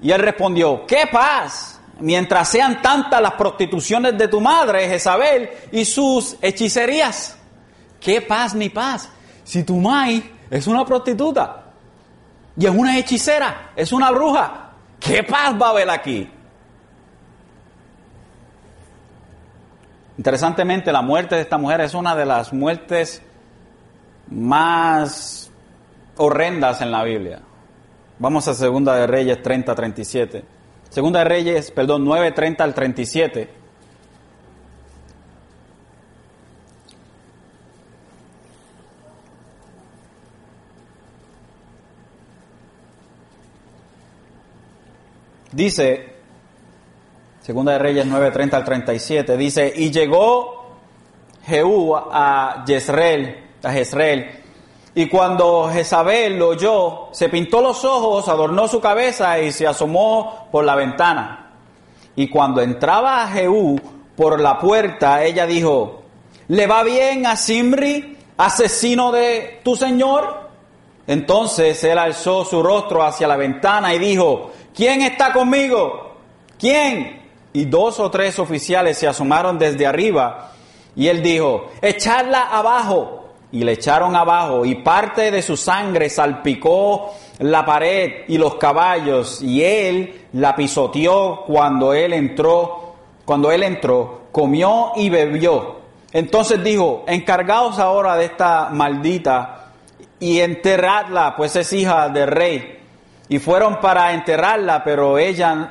[0.00, 1.80] Y él respondió, ¿qué paz?
[1.98, 7.36] Mientras sean tantas las prostituciones de tu madre, Jezabel, y sus hechicerías.
[7.98, 9.08] ¿Qué paz ni paz?
[9.42, 11.64] Si tu mai es una prostituta
[12.56, 16.30] y es una hechicera, es una bruja, ¿qué paz va a haber aquí?
[20.16, 23.22] Interesantemente, la muerte de esta mujer es una de las muertes
[24.28, 25.47] más
[26.18, 27.40] horrendas en la Biblia.
[28.18, 30.44] Vamos a Segunda de Reyes 30, 37.
[30.90, 33.48] Segunda de Reyes, perdón, 9, 30 al 37.
[45.52, 46.18] Dice,
[47.40, 50.76] Segunda de Reyes 9, 30 al 37, dice, y llegó
[51.46, 54.28] Jehú a Jezreel, a Jezreel,
[54.98, 60.48] y cuando Jezabel lo oyó, se pintó los ojos, adornó su cabeza y se asomó
[60.50, 61.52] por la ventana.
[62.16, 63.80] Y cuando entraba a Jehú
[64.16, 66.02] por la puerta, ella dijo,
[66.48, 70.48] ¿le va bien a Simri, asesino de tu señor?
[71.06, 76.16] Entonces él alzó su rostro hacia la ventana y dijo, ¿quién está conmigo?
[76.58, 77.22] ¿Quién?
[77.52, 80.50] Y dos o tres oficiales se asomaron desde arriba
[80.96, 83.17] y él dijo, echadla abajo.
[83.50, 89.40] Y le echaron abajo y parte de su sangre salpicó la pared y los caballos
[89.42, 92.94] y él la pisoteó cuando él entró,
[93.24, 95.78] cuando él entró, comió y bebió.
[96.12, 99.72] Entonces dijo, encargaos ahora de esta maldita
[100.18, 102.78] y enterradla, pues es hija del rey.
[103.28, 105.70] Y fueron para enterrarla, pero ella,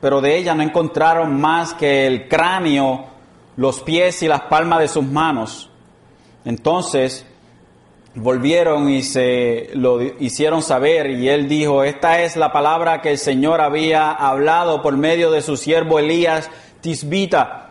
[0.00, 3.06] pero de ella no encontraron más que el cráneo,
[3.56, 5.70] los pies y las palmas de sus manos.
[6.46, 7.26] Entonces
[8.14, 13.18] volvieron y se lo hicieron saber y él dijo, esta es la palabra que el
[13.18, 16.48] Señor había hablado por medio de su siervo Elías
[16.80, 17.70] Tisbita,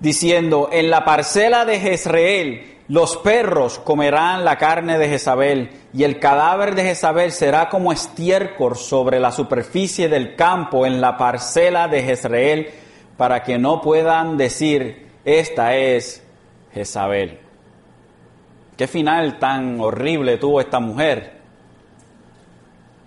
[0.00, 6.18] diciendo, en la parcela de Jezreel los perros comerán la carne de Jezabel, y el
[6.18, 12.02] cadáver de Jezabel será como estiércol sobre la superficie del campo en la parcela de
[12.02, 12.68] Jezreel,
[13.16, 16.22] para que no puedan decir, esta es
[16.74, 17.45] Jezabel.
[18.76, 21.36] Qué final tan horrible tuvo esta mujer.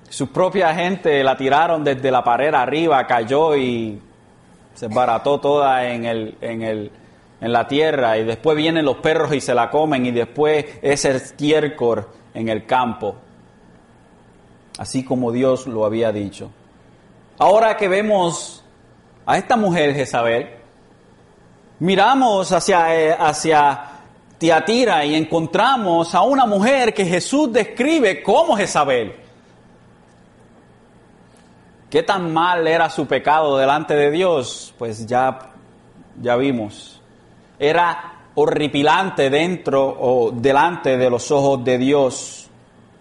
[0.09, 4.01] Su propia gente la tiraron desde la pared arriba, cayó y
[4.73, 6.91] se barató toda en, el, en, el,
[7.41, 11.05] en la tierra y después vienen los perros y se la comen y después es
[11.05, 13.15] estiércol en el campo,
[14.79, 16.49] así como Dios lo había dicho.
[17.37, 18.63] Ahora que vemos
[19.25, 20.49] a esta mujer Jezabel,
[21.79, 23.88] miramos hacia, eh, hacia
[24.39, 29.13] Tiatira y encontramos a una mujer que Jesús describe como Jezabel.
[31.89, 34.73] ¿Qué tan mal era su pecado delante de Dios?
[34.77, 35.39] Pues ya,
[36.21, 37.01] ya vimos.
[37.59, 42.49] Era horripilante dentro o delante de los ojos de Dios.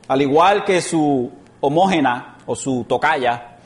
[0.08, 1.30] Al igual que su
[1.60, 3.58] homógena o su tocaya,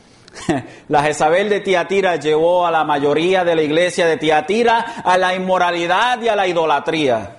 [0.88, 5.34] la Jezabel de Tiatira llevó a la mayoría de la iglesia de Tiatira a la
[5.34, 7.38] inmoralidad y a la idolatría.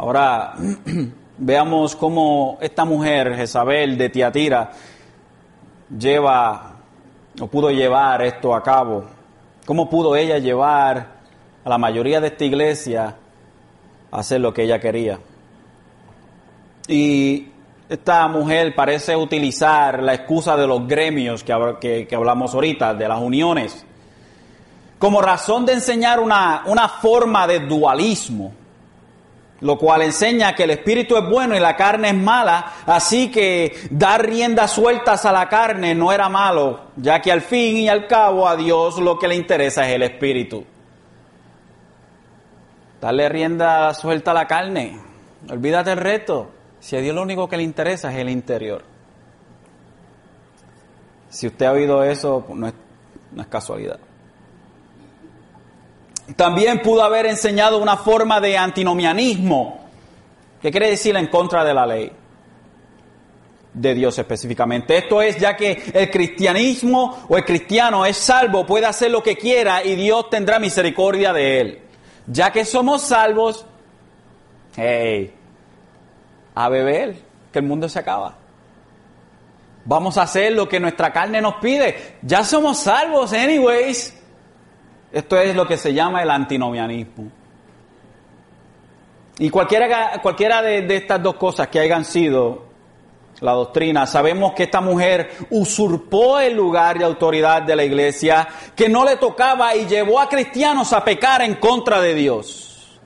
[0.00, 0.54] Ahora
[1.36, 4.70] veamos cómo esta mujer, Jezabel de Tiatira,
[5.94, 6.72] lleva
[7.38, 9.04] o pudo llevar esto a cabo.
[9.66, 11.06] ¿Cómo pudo ella llevar
[11.62, 13.14] a la mayoría de esta iglesia
[14.10, 15.18] a hacer lo que ella quería?
[16.88, 17.48] Y
[17.86, 23.20] esta mujer parece utilizar la excusa de los gremios que, que, hablamos ahorita, de las
[23.20, 23.84] uniones,
[24.98, 28.54] como razón de enseñar una, una forma de dualismo
[29.60, 33.74] lo cual enseña que el espíritu es bueno y la carne es mala, así que
[33.90, 38.06] dar riendas sueltas a la carne no era malo, ya que al fin y al
[38.06, 40.64] cabo a Dios lo que le interesa es el espíritu.
[43.00, 45.00] Darle rienda suelta a la carne,
[45.48, 46.50] olvídate el reto,
[46.80, 48.82] si a Dios lo único que le interesa es el interior.
[51.28, 52.74] Si usted ha oído eso, no es,
[53.32, 54.00] no es casualidad.
[56.36, 59.88] También pudo haber enseñado una forma de antinomianismo,
[60.60, 62.12] que quiere decir en contra de la ley.
[63.72, 64.96] de Dios específicamente.
[64.96, 69.36] Esto es ya que el cristianismo o el cristiano es salvo, puede hacer lo que
[69.36, 71.82] quiera y Dios tendrá misericordia de él.
[72.26, 73.64] Ya que somos salvos,
[74.76, 75.32] hey,
[76.54, 77.16] a beber,
[77.52, 78.36] que el mundo se acaba.
[79.84, 82.16] Vamos a hacer lo que nuestra carne nos pide.
[82.22, 84.14] Ya somos salvos, anyways.
[85.12, 87.30] Esto es lo que se llama el antinomianismo.
[89.38, 92.68] Y cualquiera, cualquiera de, de estas dos cosas que hayan sido
[93.40, 98.46] la doctrina, sabemos que esta mujer usurpó el lugar de autoridad de la iglesia,
[98.76, 103.00] que no le tocaba y llevó a cristianos a pecar en contra de Dios.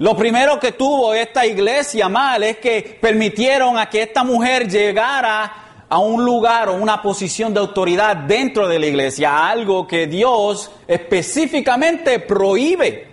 [0.00, 5.69] Lo primero que tuvo esta iglesia mal es que permitieron a que esta mujer llegara
[5.90, 10.70] a un lugar o una posición de autoridad dentro de la iglesia, algo que Dios
[10.86, 13.08] específicamente prohíbe.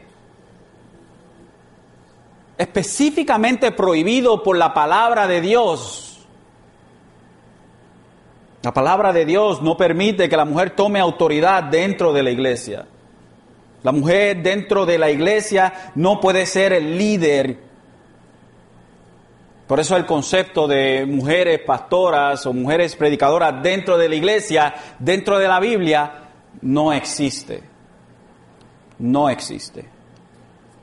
[2.55, 6.19] Específicamente prohibido por la palabra de Dios.
[8.61, 12.85] La palabra de Dios no permite que la mujer tome autoridad dentro de la iglesia.
[13.81, 17.66] La mujer dentro de la iglesia no puede ser el líder.
[19.67, 25.37] Por eso el concepto de mujeres pastoras o mujeres predicadoras dentro de la iglesia, dentro
[25.37, 26.29] de la Biblia,
[26.61, 27.61] no existe.
[28.99, 29.85] No existe.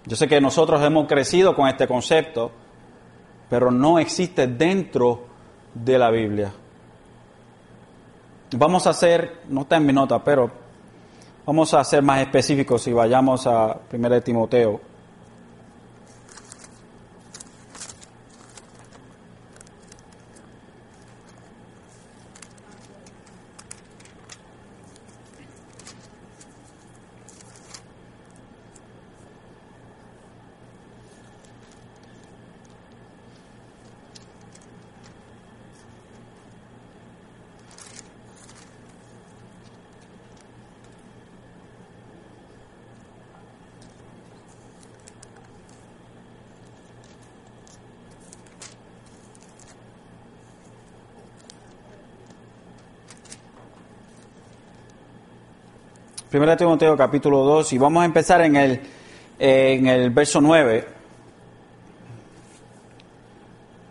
[0.05, 2.53] Yo sé que nosotros hemos crecido con este concepto,
[3.49, 5.27] pero no existe dentro
[5.73, 6.53] de la Biblia.
[8.57, 10.65] Vamos a hacer, no está en mi nota, pero
[11.47, 14.81] Vamos a ser más específicos y vayamos a 1 Timoteo
[56.35, 58.81] Primera Timoteo capítulo 2 y vamos a empezar en el,
[59.39, 60.85] en el verso 9.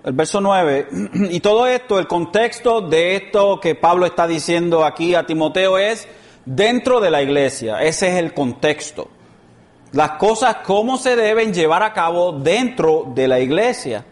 [0.03, 0.89] El verso 9.
[1.31, 6.05] Y todo esto, el contexto de esto que Pablo está diciendo aquí a Timoteo es
[6.45, 7.81] dentro de la iglesia.
[7.81, 9.07] Ese es el contexto.
[9.93, 14.03] Las cosas, cómo se deben llevar a cabo dentro de la iglesia.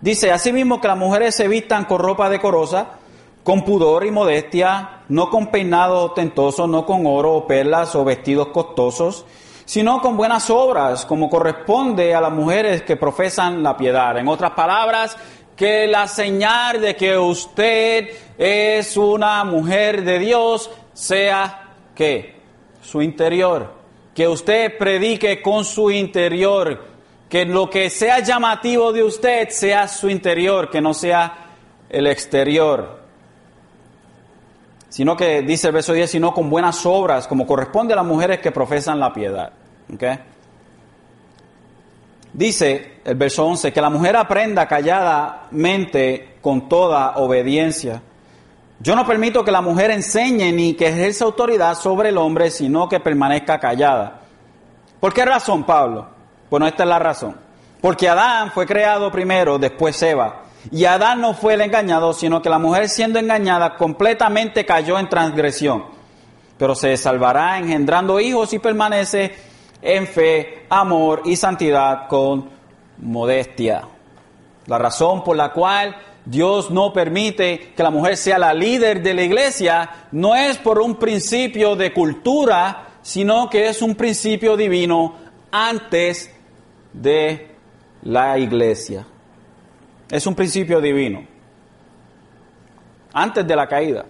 [0.00, 2.97] Dice, asimismo que las mujeres se vistan con ropa decorosa,
[3.48, 8.48] con pudor y modestia, no con peinados ostentosos, no con oro o perlas o vestidos
[8.48, 9.24] costosos,
[9.64, 14.18] sino con buenas obras, como corresponde a las mujeres que profesan la piedad.
[14.18, 15.16] En otras palabras,
[15.56, 22.36] que la señal de que usted es una mujer de Dios sea que
[22.82, 23.72] su interior,
[24.14, 26.84] que usted predique con su interior,
[27.30, 31.46] que lo que sea llamativo de usted sea su interior, que no sea
[31.88, 33.07] el exterior
[34.88, 38.40] sino que dice el verso 10, sino con buenas obras, como corresponde a las mujeres
[38.40, 39.52] que profesan la piedad.
[42.32, 48.02] Dice el verso 11, que la mujer aprenda calladamente con toda obediencia.
[48.80, 52.88] Yo no permito que la mujer enseñe ni que ejerza autoridad sobre el hombre, sino
[52.88, 54.20] que permanezca callada.
[55.00, 56.06] ¿Por qué razón, Pablo?
[56.48, 57.36] Bueno, esta es la razón.
[57.80, 60.42] Porque Adán fue creado primero, después Eva.
[60.70, 65.08] Y Adán no fue el engañado, sino que la mujer siendo engañada completamente cayó en
[65.08, 65.84] transgresión.
[66.58, 69.34] Pero se salvará engendrando hijos y permanece
[69.80, 72.50] en fe, amor y santidad con
[72.98, 73.82] modestia.
[74.66, 79.14] La razón por la cual Dios no permite que la mujer sea la líder de
[79.14, 85.14] la iglesia no es por un principio de cultura, sino que es un principio divino
[85.50, 86.30] antes
[86.92, 87.54] de
[88.02, 89.06] la iglesia.
[90.10, 91.24] Es un principio divino.
[93.12, 94.04] Antes de la caída.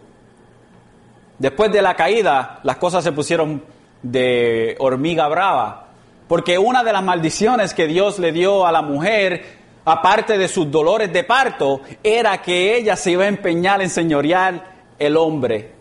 [1.38, 3.62] Después de la caída, las cosas se pusieron
[4.02, 5.88] de hormiga brava.
[6.26, 9.44] Porque una de las maldiciones que Dios le dio a la mujer,
[9.84, 14.64] aparte de sus dolores de parto, era que ella se iba a empeñar en señorear
[14.98, 15.72] el hombre.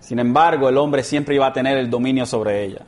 [0.00, 2.82] Sin embargo, el hombre siempre iba a tener el dominio sobre ella.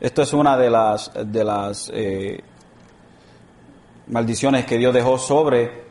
[0.00, 2.42] Esto es una de las, de las eh,
[4.06, 5.84] maldiciones que Dios dejó sobre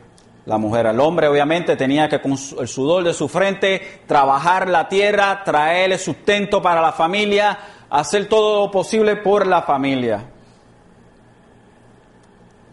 [0.46, 0.86] la mujer.
[0.86, 5.98] El hombre obviamente tenía que con el sudor de su frente trabajar la tierra, traerle
[5.98, 7.58] sustento para la familia,
[7.90, 10.30] hacer todo lo posible por la familia.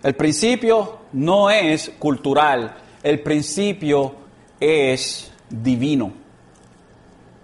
[0.03, 4.15] El principio no es cultural, el principio
[4.59, 6.13] es divino.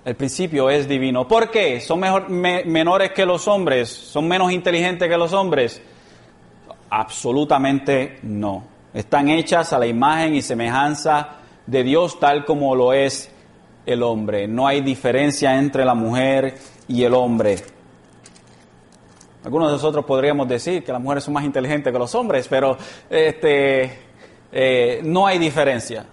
[0.04, 1.28] El principio es divino.
[1.28, 1.82] ¿Por qué?
[1.82, 3.90] ¿Son mejor, me, menores que los hombres?
[3.90, 5.82] ¿Son menos inteligentes que los hombres?
[6.90, 8.64] Absolutamente no.
[8.94, 11.36] Están hechas a la imagen y semejanza
[11.66, 13.30] de Dios tal como lo es
[13.86, 14.48] el hombre.
[14.48, 16.56] No hay diferencia entre la mujer
[16.88, 17.58] y el hombre.
[19.44, 22.78] Algunos de nosotros podríamos decir que las mujeres son más inteligentes que los hombres, pero
[23.10, 24.00] este,
[24.52, 26.06] eh, no hay diferencia.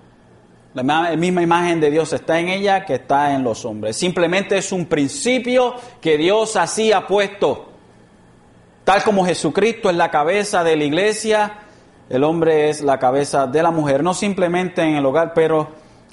[0.75, 3.97] La misma imagen de Dios está en ella que está en los hombres.
[3.97, 7.74] Simplemente es un principio que Dios así ha puesto.
[8.85, 11.59] Tal como Jesucristo es la cabeza de la iglesia,
[12.11, 14.03] el hombre es la cabeza de la mujer.
[14.03, 15.68] No simplemente en el hogar, pero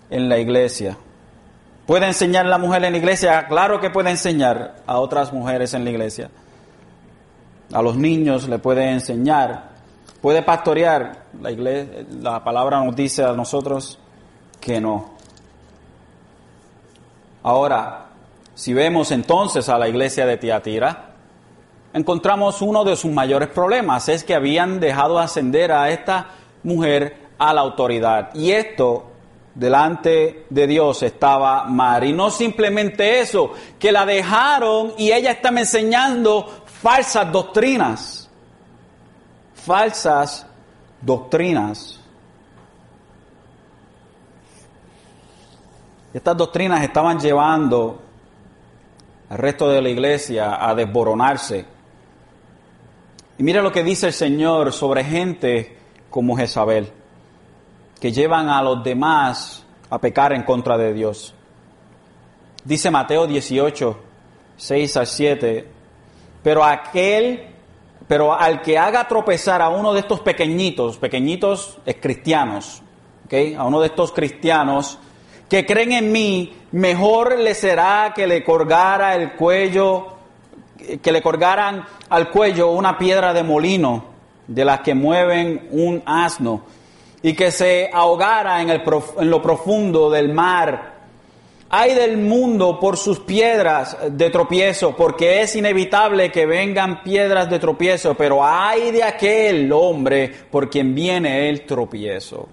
[0.09, 0.97] en la iglesia.
[1.85, 3.47] ¿Puede enseñar la mujer en la iglesia?
[3.47, 6.29] Claro que puede enseñar a otras mujeres en la iglesia.
[7.73, 9.71] A los niños le puede enseñar.
[10.21, 11.25] Puede pastorear.
[11.41, 13.99] La, iglesia, la palabra nos dice a nosotros
[14.61, 15.11] que no.
[17.43, 18.05] Ahora,
[18.55, 21.10] si vemos entonces a la iglesia de Tiatira,
[21.93, 26.27] encontramos uno de sus mayores problemas, es que habían dejado ascender a esta
[26.63, 28.33] mujer a la autoridad.
[28.33, 29.11] Y esto
[29.55, 32.03] delante de Dios estaba mal.
[32.03, 38.29] Y no simplemente eso, que la dejaron y ella estaba enseñando falsas doctrinas.
[39.55, 40.45] Falsas
[41.01, 41.99] doctrinas.
[46.13, 48.01] Estas doctrinas estaban llevando
[49.29, 51.65] al resto de la iglesia a desboronarse.
[53.41, 55.75] Y mira lo que dice el Señor sobre gente
[56.11, 56.91] como Jezabel,
[57.99, 61.33] que llevan a los demás a pecar en contra de Dios.
[62.63, 63.99] Dice Mateo 18,
[64.57, 65.67] 6 a 7,
[66.43, 67.47] pero aquel,
[68.07, 72.83] pero al que haga tropezar a uno de estos pequeñitos, pequeñitos es cristianos,
[73.57, 74.99] a uno de estos cristianos,
[75.49, 80.20] que creen en mí, mejor le será que le colgara el cuello,
[81.01, 84.05] que le colgaran al cuello una piedra de molino
[84.47, 86.63] de las que mueven un asno
[87.23, 88.81] y que se ahogara en, el,
[89.19, 90.91] en lo profundo del mar.
[91.69, 97.59] Hay del mundo por sus piedras de tropiezo, porque es inevitable que vengan piedras de
[97.59, 102.49] tropiezo, pero hay de aquel hombre por quien viene el tropiezo.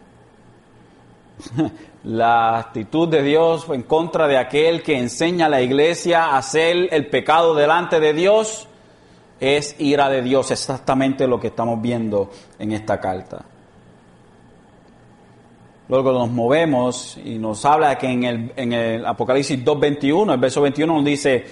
[2.09, 6.89] La actitud de Dios en contra de aquel que enseña a la iglesia a hacer
[6.91, 8.67] el pecado delante de Dios
[9.39, 13.45] es ira de Dios, exactamente lo que estamos viendo en esta carta.
[15.91, 20.63] Luego nos movemos y nos habla que en el, en el Apocalipsis 2.21, el verso
[20.63, 21.45] 21 nos dice,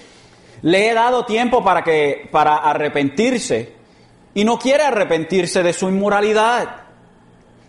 [0.62, 3.74] le he dado tiempo para, que, para arrepentirse
[4.32, 6.76] y no quiere arrepentirse de su inmoralidad.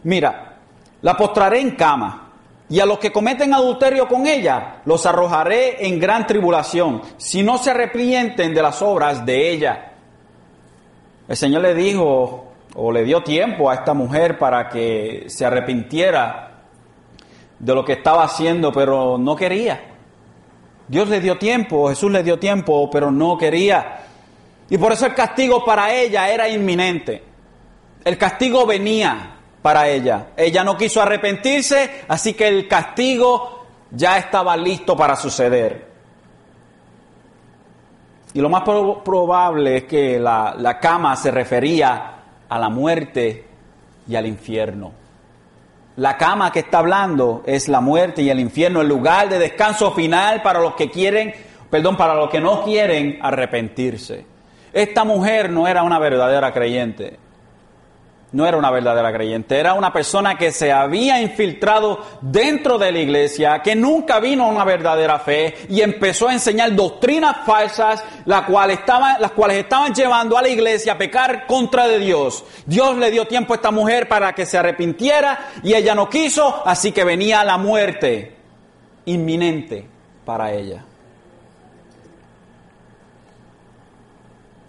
[0.03, 0.55] Mira,
[1.01, 2.23] la postraré en cama
[2.69, 7.57] y a los que cometen adulterio con ella, los arrojaré en gran tribulación, si no
[7.57, 9.91] se arrepienten de las obras de ella.
[11.27, 16.63] El Señor le dijo, o le dio tiempo a esta mujer para que se arrepintiera
[17.57, 19.95] de lo que estaba haciendo, pero no quería.
[20.87, 23.99] Dios le dio tiempo, Jesús le dio tiempo, pero no quería.
[24.69, 27.23] Y por eso el castigo para ella era inminente.
[28.03, 29.36] El castigo venía
[29.67, 30.27] para ella.
[30.37, 35.85] Ella no quiso arrepentirse, así que el castigo ya estaba listo para suceder.
[38.33, 42.13] Y lo más probable es que la, la cama se refería
[42.47, 43.45] a la muerte
[44.07, 44.93] y al infierno.
[45.97, 49.91] La cama que está hablando es la muerte y el infierno, el lugar de descanso
[49.91, 51.33] final para los que quieren,
[51.69, 54.25] perdón, para los que no quieren arrepentirse.
[54.71, 57.26] Esta mujer no era una verdadera creyente
[58.33, 62.99] no era una verdadera creyente, era una persona que se había infiltrado dentro de la
[62.99, 68.41] iglesia, que nunca vino a una verdadera fe y empezó a enseñar doctrinas falsas, las
[68.43, 72.43] cuales estaban, las cuales estaban llevando a la iglesia a pecar contra de Dios.
[72.65, 76.63] Dios le dio tiempo a esta mujer para que se arrepintiera y ella no quiso,
[76.65, 78.35] así que venía la muerte
[79.05, 79.87] inminente
[80.25, 80.83] para ella.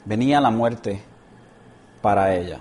[0.05, 1.03] Venía la muerte
[2.01, 2.61] para ella.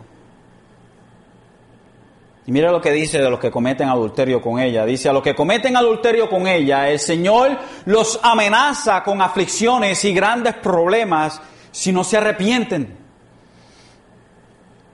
[2.48, 4.86] Y mira lo que dice de los que cometen adulterio con ella.
[4.86, 10.14] Dice, a los que cometen adulterio con ella, el Señor los amenaza con aflicciones y
[10.14, 11.42] grandes problemas
[11.72, 12.98] si no se arrepienten.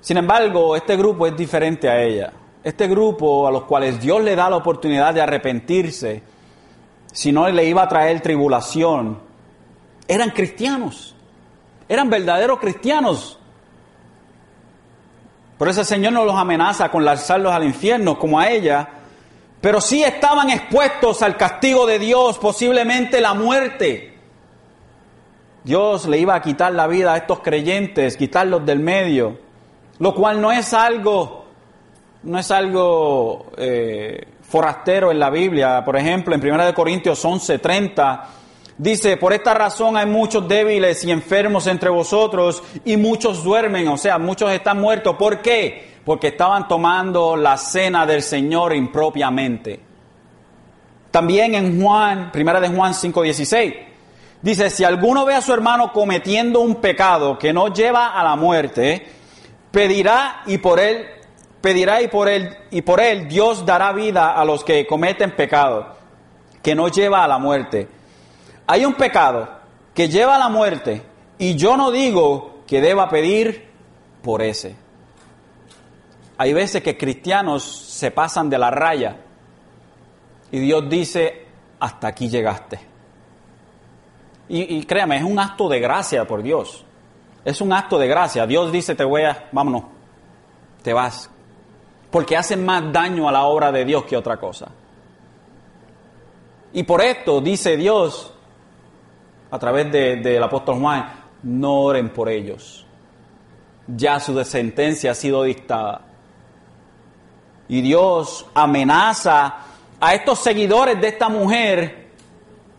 [0.02, 2.34] Sin embargo, este grupo es diferente a ella.
[2.64, 6.24] Este grupo a los cuales Dios le da la oportunidad de arrepentirse,
[7.12, 9.20] si no le iba a traer tribulación,
[10.08, 11.16] eran cristianos,
[11.88, 13.38] eran verdaderos cristianos,
[15.58, 18.90] Por eso el Señor no los amenaza con lanzarlos al infierno como a ella,
[19.62, 24.14] pero sí estaban expuestos al castigo de Dios, posiblemente la muerte.
[25.64, 29.40] Dios le iba a quitar la vida a estos creyentes, quitarlos del medio,
[30.00, 31.46] lo cual no es algo,
[32.24, 35.84] no es algo eh, forastero en la Biblia.
[35.86, 38.22] Por ejemplo, en 1 Corintios 11:30
[38.84, 43.98] dice, por esta razón hay muchos débiles y enfermos entre vosotros y muchos duermen, o
[43.98, 45.16] sea, muchos están muertos.
[45.16, 45.94] ¿Por qué?
[46.04, 49.80] Porque estaban tomando la cena del Señor impropiamente.
[51.12, 53.76] También en Juan, 1 de Juan 5:16,
[54.42, 58.36] dice, si alguno ve a su hermano cometiendo un pecado que no lleva a la
[58.36, 59.08] muerte,
[59.72, 61.08] pedirá y por él
[61.62, 65.96] pedirá y por él y por él Dios dará vida a los que cometen pecado
[66.62, 67.88] que no lleva a la muerte.
[68.68, 69.50] Hay un pecado
[69.94, 71.04] que lleva a la muerte
[71.38, 73.70] y yo no digo que deba pedir
[74.22, 74.76] por ese.
[76.38, 79.18] Hay veces que cristianos se pasan de la raya
[80.52, 81.46] y Dios dice,
[81.80, 82.80] hasta aquí llegaste.
[84.50, 86.86] Y, créame, es un acto de gracia por Dios.
[87.44, 88.46] Es un acto de gracia.
[88.46, 89.84] Dios dice, te voy a, vámonos,
[90.84, 91.30] te vas
[92.14, 94.68] porque hacen más daño a la obra de Dios que otra cosa.
[96.72, 98.33] Y por esto dice Dios,
[99.54, 102.88] a través del apóstol Juan, no oren por ellos.
[103.86, 106.02] Ya su sentencia ha sido dictada.
[107.68, 109.58] Y Dios amenaza
[110.00, 112.08] a estos seguidores de esta mujer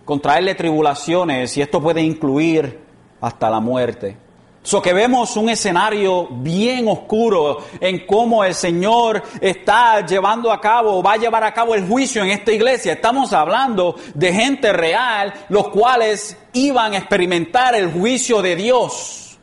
[0.04, 2.80] con traerle tribulaciones y esto puede incluir
[3.20, 4.16] hasta la muerte.
[4.64, 11.02] So que vemos un escenario bien oscuro en cómo el Señor está llevando a cabo,
[11.02, 12.94] va a llevar a cabo el juicio en esta iglesia.
[12.94, 19.38] Estamos hablando de gente real, los cuales iban a experimentar el juicio de Dios.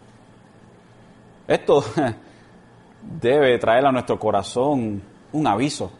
[1.47, 1.85] Esto
[3.21, 5.03] debe traer a nuestro corazón
[5.33, 5.91] un aviso.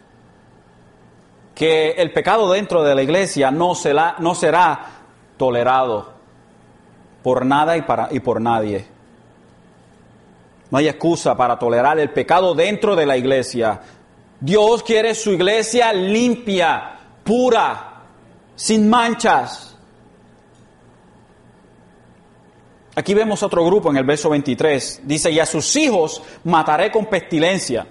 [1.54, 4.16] Que el pecado dentro de la iglesia no será,
[5.38, 6.12] tolerado
[7.22, 9.01] por nada y por nadie.
[10.72, 13.82] No hay excusa para tolerar el pecado dentro de la iglesia.
[14.40, 18.02] Dios quiere su iglesia limpia, pura,
[18.56, 19.76] sin manchas.
[22.96, 25.02] Aquí vemos otro grupo en el verso 23.
[25.04, 27.88] Dice, y a sus hijos mataré con pestilencia.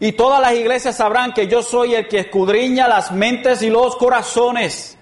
[0.00, 3.96] Y todas las iglesias sabrán que yo soy el que escudriña las mentes y los
[3.96, 4.96] corazones.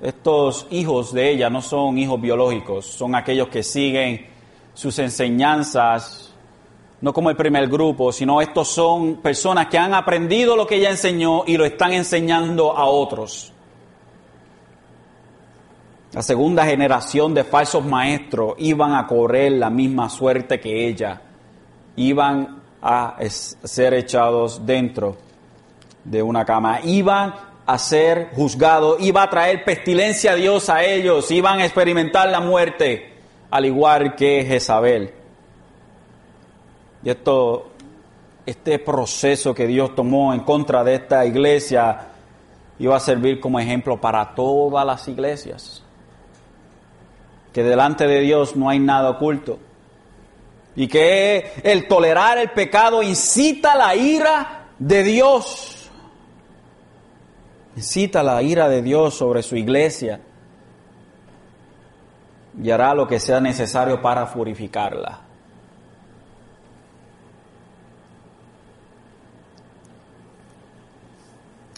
[0.00, 4.26] Estos hijos de ella no son hijos biológicos, son aquellos que siguen
[4.72, 6.32] sus enseñanzas,
[7.02, 10.90] no como el primer grupo, sino estos son personas que han aprendido lo que ella
[10.90, 13.52] enseñó y lo están enseñando a otros.
[16.12, 21.20] La segunda generación de falsos maestros iban a correr la misma suerte que ella,
[21.96, 25.16] iban a ser echados dentro
[26.02, 31.30] de una cama, iban a ser juzgado, iba a traer pestilencia a Dios a ellos,
[31.30, 33.12] iban a experimentar la muerte,
[33.48, 35.14] al igual que Jezabel.
[37.04, 37.70] Y esto,
[38.44, 42.08] este proceso que Dios tomó en contra de esta iglesia,
[42.80, 45.84] iba a servir como ejemplo para todas las iglesias.
[47.52, 49.58] Que delante de Dios no hay nada oculto.
[50.74, 55.79] Y que el tolerar el pecado incita la ira de Dios
[57.78, 60.20] Cita la ira de Dios sobre su iglesia
[62.62, 65.20] y hará lo que sea necesario para purificarla.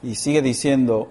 [0.02, 1.08] Y sigue diciendo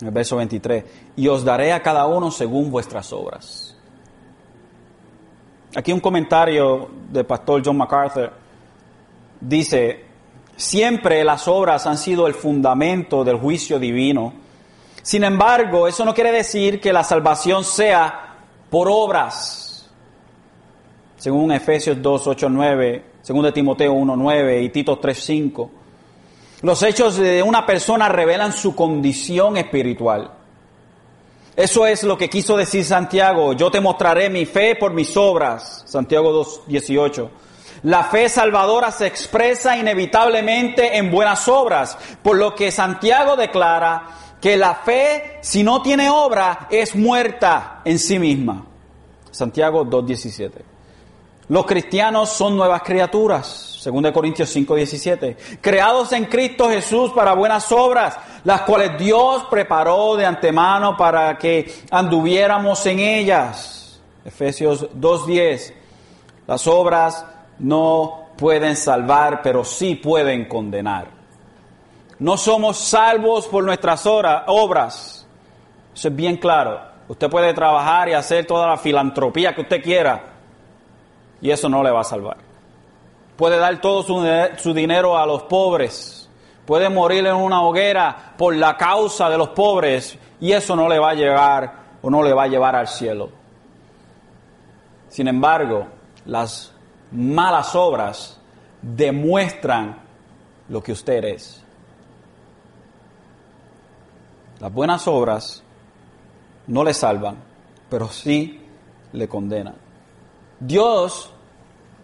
[0.00, 0.84] en el verso 23,
[1.16, 3.76] y os daré a cada uno según vuestras obras.
[5.76, 8.32] Aquí un comentario del pastor John MacArthur
[9.40, 10.04] dice,
[10.60, 14.34] Siempre las obras han sido el fundamento del juicio divino.
[15.00, 18.36] Sin embargo, eso no quiere decir que la salvación sea
[18.68, 19.88] por obras.
[21.16, 25.70] Según Efesios 2, 8, 9, según de Timoteo 1, 9 y Tito 3, 5.
[26.60, 30.30] Los hechos de una persona revelan su condición espiritual.
[31.56, 33.54] Eso es lo que quiso decir Santiago.
[33.54, 35.84] Yo te mostraré mi fe por mis obras.
[35.86, 37.30] Santiago 2, 18.
[37.82, 44.06] La fe salvadora se expresa inevitablemente en buenas obras, por lo que Santiago declara
[44.40, 48.64] que la fe, si no tiene obra, es muerta en sí misma.
[49.30, 50.50] Santiago 2.17.
[51.48, 58.16] Los cristianos son nuevas criaturas, 2 Corintios 5.17, creados en Cristo Jesús para buenas obras,
[58.44, 64.00] las cuales Dios preparó de antemano para que anduviéramos en ellas.
[64.24, 65.74] Efesios 2.10.
[66.46, 67.24] Las obras
[67.60, 71.08] no pueden salvar, pero sí pueden condenar.
[72.18, 75.26] No somos salvos por nuestras obras.
[75.94, 76.80] Eso es bien claro.
[77.08, 80.24] Usted puede trabajar y hacer toda la filantropía que usted quiera
[81.40, 82.36] y eso no le va a salvar.
[83.36, 86.28] Puede dar todo su, dinero a los pobres.
[86.66, 90.98] Puede morir en una hoguera por la causa de los pobres y eso no le
[90.98, 93.30] va a llegar o no le va a llevar al cielo.
[95.08, 95.86] Sin embargo,
[96.26, 96.72] las
[97.12, 98.38] malas obras
[98.82, 99.98] demuestran
[100.68, 101.62] lo que usted es.
[104.60, 105.62] Las buenas obras
[106.66, 107.36] no le salvan,
[107.88, 108.60] pero sí
[109.12, 109.74] le condenan.
[110.60, 111.30] Dios,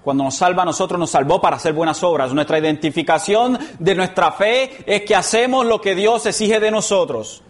[0.02, 2.32] cuando nos salva a nosotros, nos salvó para hacer buenas obras.
[2.32, 7.42] Nuestra identificación de nuestra fe es que hacemos lo que Dios exige de nosotros.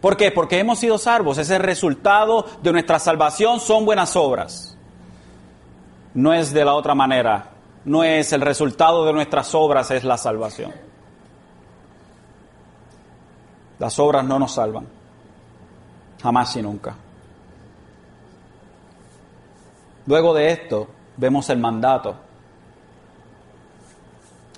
[0.00, 0.30] ¿Por qué?
[0.30, 1.38] Porque hemos sido salvos.
[1.38, 4.71] Ese resultado de nuestra salvación son buenas obras.
[6.14, 7.50] No es de la otra manera.
[7.84, 10.72] No es el resultado de nuestras obras, es la salvación.
[13.78, 14.86] Las obras no nos salvan.
[16.22, 16.94] Jamás y nunca.
[20.06, 22.14] Luego de esto, vemos el mandato.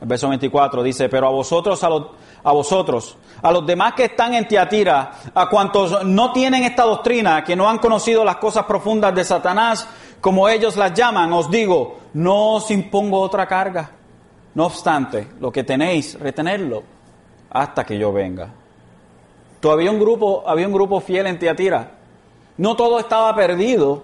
[0.01, 2.07] El verso 24 dice, pero a vosotros, a, los,
[2.43, 7.43] a vosotros, a los demás que están en Tiatira, a cuantos no tienen esta doctrina,
[7.45, 9.89] que no han conocido las cosas profundas de Satanás,
[10.25, 13.91] como ellos las llaman, os digo, no os impongo otra carga.
[14.55, 16.83] No obstante, lo que tenéis, retenerlo
[17.51, 18.49] hasta que yo venga.
[19.61, 21.91] Todavía un grupo, había un grupo fiel en Tiatira.
[22.57, 24.03] No todo estaba perdido.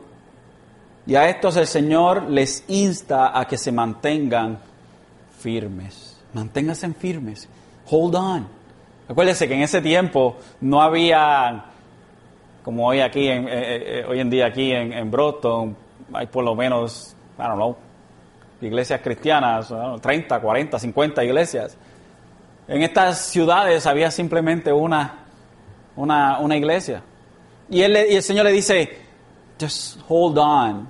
[1.07, 4.59] Y a estos el Señor les insta a que se mantengan
[5.39, 6.21] firmes.
[6.35, 7.49] Manténganse firmes.
[7.91, 8.47] Hold on.
[9.09, 11.65] Acuérdense que en ese tiempo no había,
[12.63, 15.11] como hoy aquí, en, eh, eh, eh, hoy en día aquí en, en,
[16.13, 17.77] hay por lo menos, I don't know,
[18.61, 21.77] iglesias cristianas, 30, 40, 50 iglesias.
[22.69, 25.21] En estas ciudades había simplemente una
[25.97, 27.03] una, iglesia.
[27.69, 28.99] Y, él, y el Señor le dice,
[29.61, 30.89] just hold on,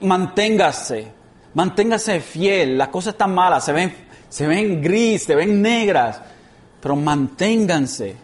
[0.00, 1.12] manténgase,
[1.54, 3.94] manténgase fiel, las cosas están malas, se ven,
[4.28, 6.20] se ven gris, se ven negras,
[6.80, 8.16] pero manténganse,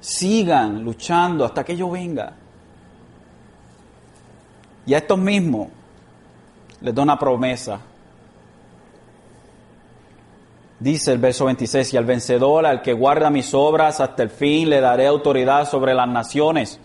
[0.00, 2.32] sigan luchando hasta que yo venga.
[4.90, 5.68] Y a estos mismos
[6.80, 7.78] les da una promesa.
[10.80, 14.68] Dice el verso 26, y al vencedor, al que guarda mis obras hasta el fin,
[14.68, 16.80] le daré autoridad sobre las naciones,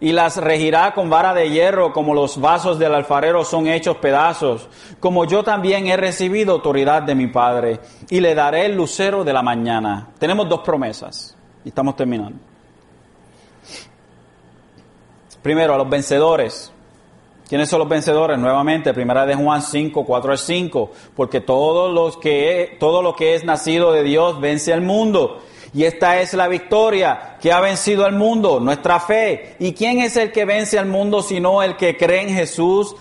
[0.00, 4.68] y las regirá con vara de hierro, como los vasos del alfarero son hechos pedazos,
[4.98, 7.78] como yo también he recibido autoridad de mi Padre,
[8.10, 10.08] y le daré el lucero de la mañana.
[10.18, 12.40] Tenemos dos promesas, y estamos terminando.
[15.44, 16.72] Primero, a los vencedores,
[17.48, 18.38] ¿Quiénes son los vencedores?
[18.38, 23.36] Nuevamente, primera de Juan 5, 4 al 5, porque todo, los que, todo lo que
[23.36, 25.42] es nacido de Dios vence al mundo.
[25.72, 29.54] Y esta es la victoria que ha vencido al mundo, nuestra fe.
[29.60, 32.96] ¿Y quién es el que vence al mundo sino el que cree en Jesús,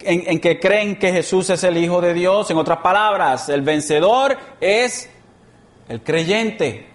[0.00, 2.50] en, en que creen que Jesús es el Hijo de Dios?
[2.52, 5.10] En otras palabras, el vencedor es
[5.88, 6.91] el creyente.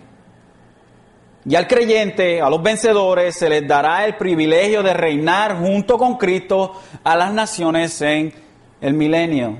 [1.48, 6.18] Y al creyente, a los vencedores, se les dará el privilegio de reinar junto con
[6.18, 6.74] Cristo
[7.06, 8.34] a las naciones en
[8.82, 9.58] el milenio.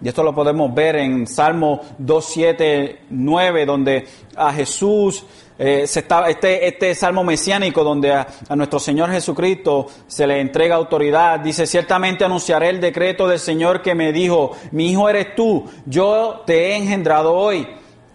[0.00, 4.06] Y esto lo podemos ver en Salmo 2.7.9, donde
[4.36, 5.26] a Jesús,
[5.58, 10.40] eh, se está, este, este salmo mesiánico, donde a, a, nuestro Señor Jesucristo se le
[10.40, 15.34] entrega autoridad, dice, ciertamente anunciaré el decreto del Señor que me dijo, mi hijo eres
[15.34, 17.66] tú, yo te he engendrado hoy.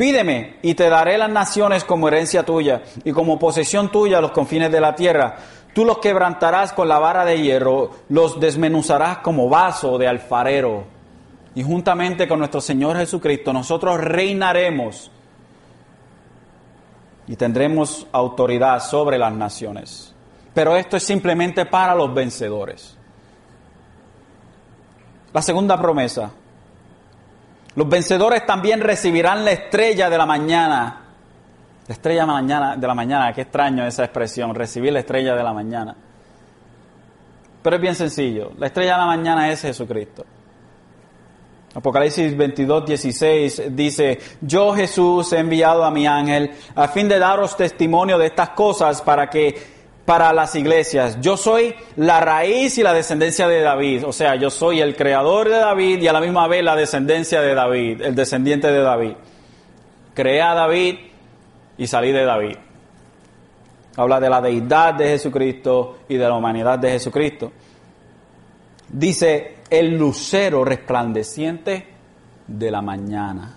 [0.03, 4.69] Pídeme y te daré las naciones como herencia tuya y como posesión tuya los confines
[4.69, 5.37] de la tierra.
[5.73, 10.83] Tú los quebrantarás con la vara de hierro, los desmenuzarás como vaso de alfarero.
[11.55, 15.09] Y juntamente con nuestro Señor Jesucristo nosotros reinaremos
[17.25, 20.13] y tendremos autoridad sobre las naciones.
[20.53, 22.97] Pero esto es simplemente para los vencedores.
[25.31, 26.29] La segunda promesa
[27.75, 30.99] los vencedores también recibirán la estrella de la mañana.
[31.87, 32.25] La estrella
[32.77, 35.95] de la mañana, qué extraño esa expresión, recibir la estrella de la mañana.
[37.61, 40.25] Pero es bien sencillo, la estrella de la mañana es Jesucristo.
[41.75, 47.57] Apocalipsis 22, 16 dice, yo Jesús he enviado a mi ángel a fin de daros
[47.57, 49.72] testimonio de estas cosas para que
[50.05, 51.17] para las iglesias.
[51.21, 54.05] Yo soy la raíz y la descendencia de David.
[54.05, 57.41] O sea, yo soy el creador de David y a la misma vez la descendencia
[57.41, 59.13] de David, el descendiente de David.
[60.13, 60.97] Creé a David
[61.77, 62.57] y salí de David.
[63.95, 67.51] Habla de la deidad de Jesucristo y de la humanidad de Jesucristo.
[68.89, 71.87] dice el lucero resplandeciente
[72.45, 73.55] de la mañana.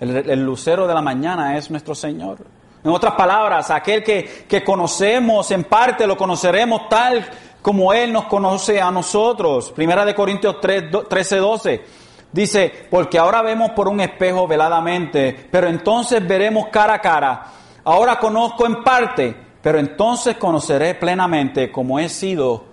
[0.00, 2.53] El, el lucero de la mañana es nuestro Señor.
[2.84, 7.26] En otras palabras, aquel que, que conocemos en parte lo conoceremos tal
[7.62, 9.72] como Él nos conoce a nosotros.
[9.72, 11.84] Primera de Corintios 3, 13, 12.
[12.30, 17.46] Dice, porque ahora vemos por un espejo veladamente, pero entonces veremos cara a cara.
[17.84, 22.64] Ahora conozco en parte, pero entonces conoceré plenamente como he sido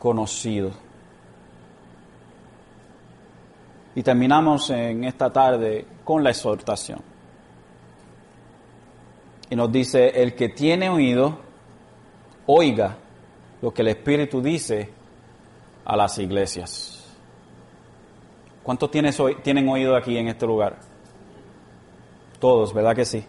[0.00, 0.72] conocido.
[3.94, 7.11] Y terminamos en esta tarde con la exhortación.
[9.52, 11.38] Y nos dice, el que tiene oído,
[12.46, 12.96] oiga
[13.60, 14.88] lo que el Espíritu dice
[15.84, 17.06] a las iglesias.
[18.62, 20.78] ¿Cuántos tienen oído aquí en este lugar?
[22.40, 23.26] Todos, ¿verdad que sí?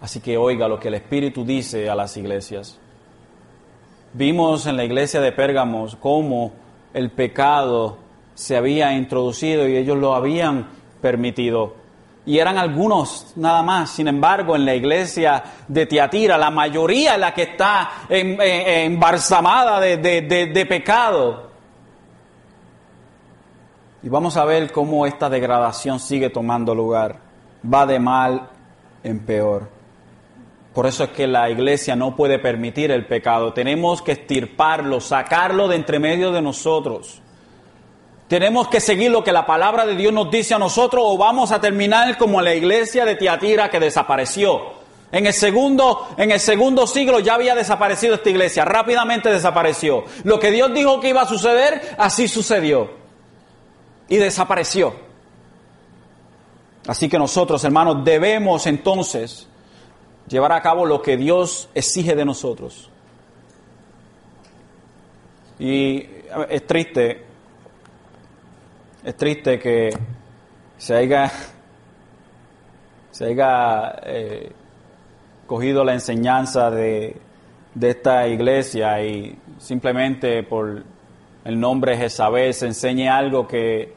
[0.00, 2.78] Así que oiga lo que el Espíritu dice a las iglesias.
[4.12, 6.52] Vimos en la iglesia de Pérgamos cómo
[6.94, 7.98] el pecado
[8.34, 10.68] se había introducido y ellos lo habían
[11.02, 11.79] permitido.
[12.30, 13.90] Y eran algunos nada más.
[13.90, 20.66] Sin embargo, en la iglesia de Tiatira, la mayoría la que está embalsamada de, de
[20.66, 21.50] pecado.
[24.04, 27.16] Y vamos a ver cómo esta degradación sigue tomando lugar.
[27.66, 28.48] Va de mal
[29.02, 29.68] en peor.
[30.72, 33.52] Por eso es que la iglesia no puede permitir el pecado.
[33.52, 37.22] Tenemos que estirparlo, sacarlo de entre medio de nosotros.
[38.30, 41.50] Tenemos que seguir lo que la palabra de Dios nos dice a nosotros o vamos
[41.50, 44.70] a terminar como la iglesia de Tiatira que desapareció.
[45.10, 50.04] En el segundo, en el segundo siglo ya había desaparecido esta iglesia, rápidamente desapareció.
[50.22, 52.92] Lo que Dios dijo que iba a suceder, así sucedió.
[54.08, 54.94] Y desapareció.
[56.86, 59.48] Así que nosotros, hermanos, debemos entonces
[60.28, 62.90] llevar a cabo lo que Dios exige de nosotros.
[65.58, 66.06] Y
[66.48, 67.29] es triste
[69.04, 69.90] es triste que
[70.76, 71.30] se haya,
[73.10, 74.52] se haya eh,
[75.46, 77.16] cogido la enseñanza de,
[77.74, 80.84] de, esta iglesia y simplemente por
[81.44, 83.94] el nombre Jezabel se enseñe algo que,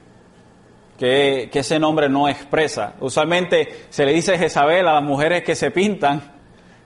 [0.97, 2.93] que, que, ese nombre no expresa.
[3.01, 6.21] Usualmente se le dice Jezabel a las mujeres que se pintan,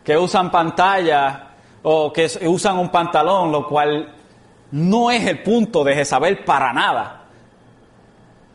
[0.03, 1.49] que usan pantalla
[1.84, 4.11] o que usan un pantalón, lo cual
[4.72, 7.16] no es el punto de Jezabel para nada.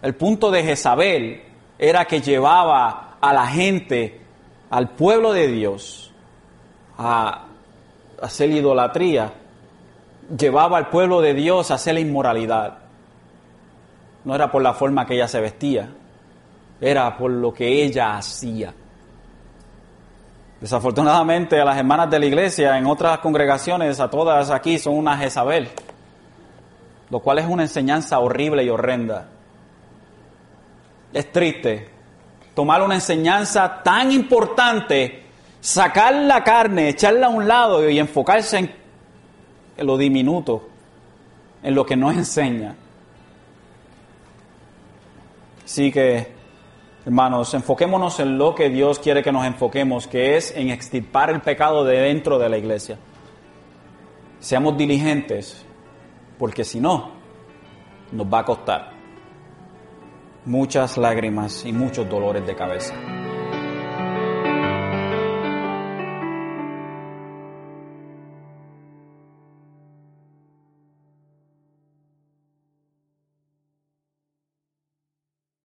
[0.02, 1.42] El punto de Jezabel
[1.78, 4.20] era que llevaba a la gente,
[4.68, 6.12] al pueblo de Dios,
[6.98, 7.44] a
[8.20, 9.32] hacer idolatría.
[10.36, 12.78] Llevaba al pueblo de Dios a hacer la inmoralidad.
[14.24, 15.88] No era por la forma que ella se vestía,
[16.80, 18.74] era por lo que ella hacía.
[20.60, 25.16] Desafortunadamente a las hermanas de la iglesia, en otras congregaciones, a todas aquí son una
[25.16, 25.68] Jezabel,
[27.10, 29.28] lo cual es una enseñanza horrible y horrenda.
[31.12, 31.92] Es triste
[32.54, 35.22] tomar una enseñanza tan importante,
[35.60, 40.68] sacar la carne, echarla a un lado y enfocarse en, lo diminuto,
[41.62, 42.76] en lo que nos enseña.
[45.64, 46.32] Así que,
[47.06, 51.40] hermanos, enfoquémonos en lo que Dios quiere que nos enfoquemos, que es en extirpar el
[51.40, 52.98] pecado de dentro de la iglesia.
[54.40, 55.64] Seamos diligentes,
[56.38, 57.12] porque si no,
[58.10, 58.91] nos va a costar
[60.44, 62.94] muchas lágrimas y muchos dolores de cabeza.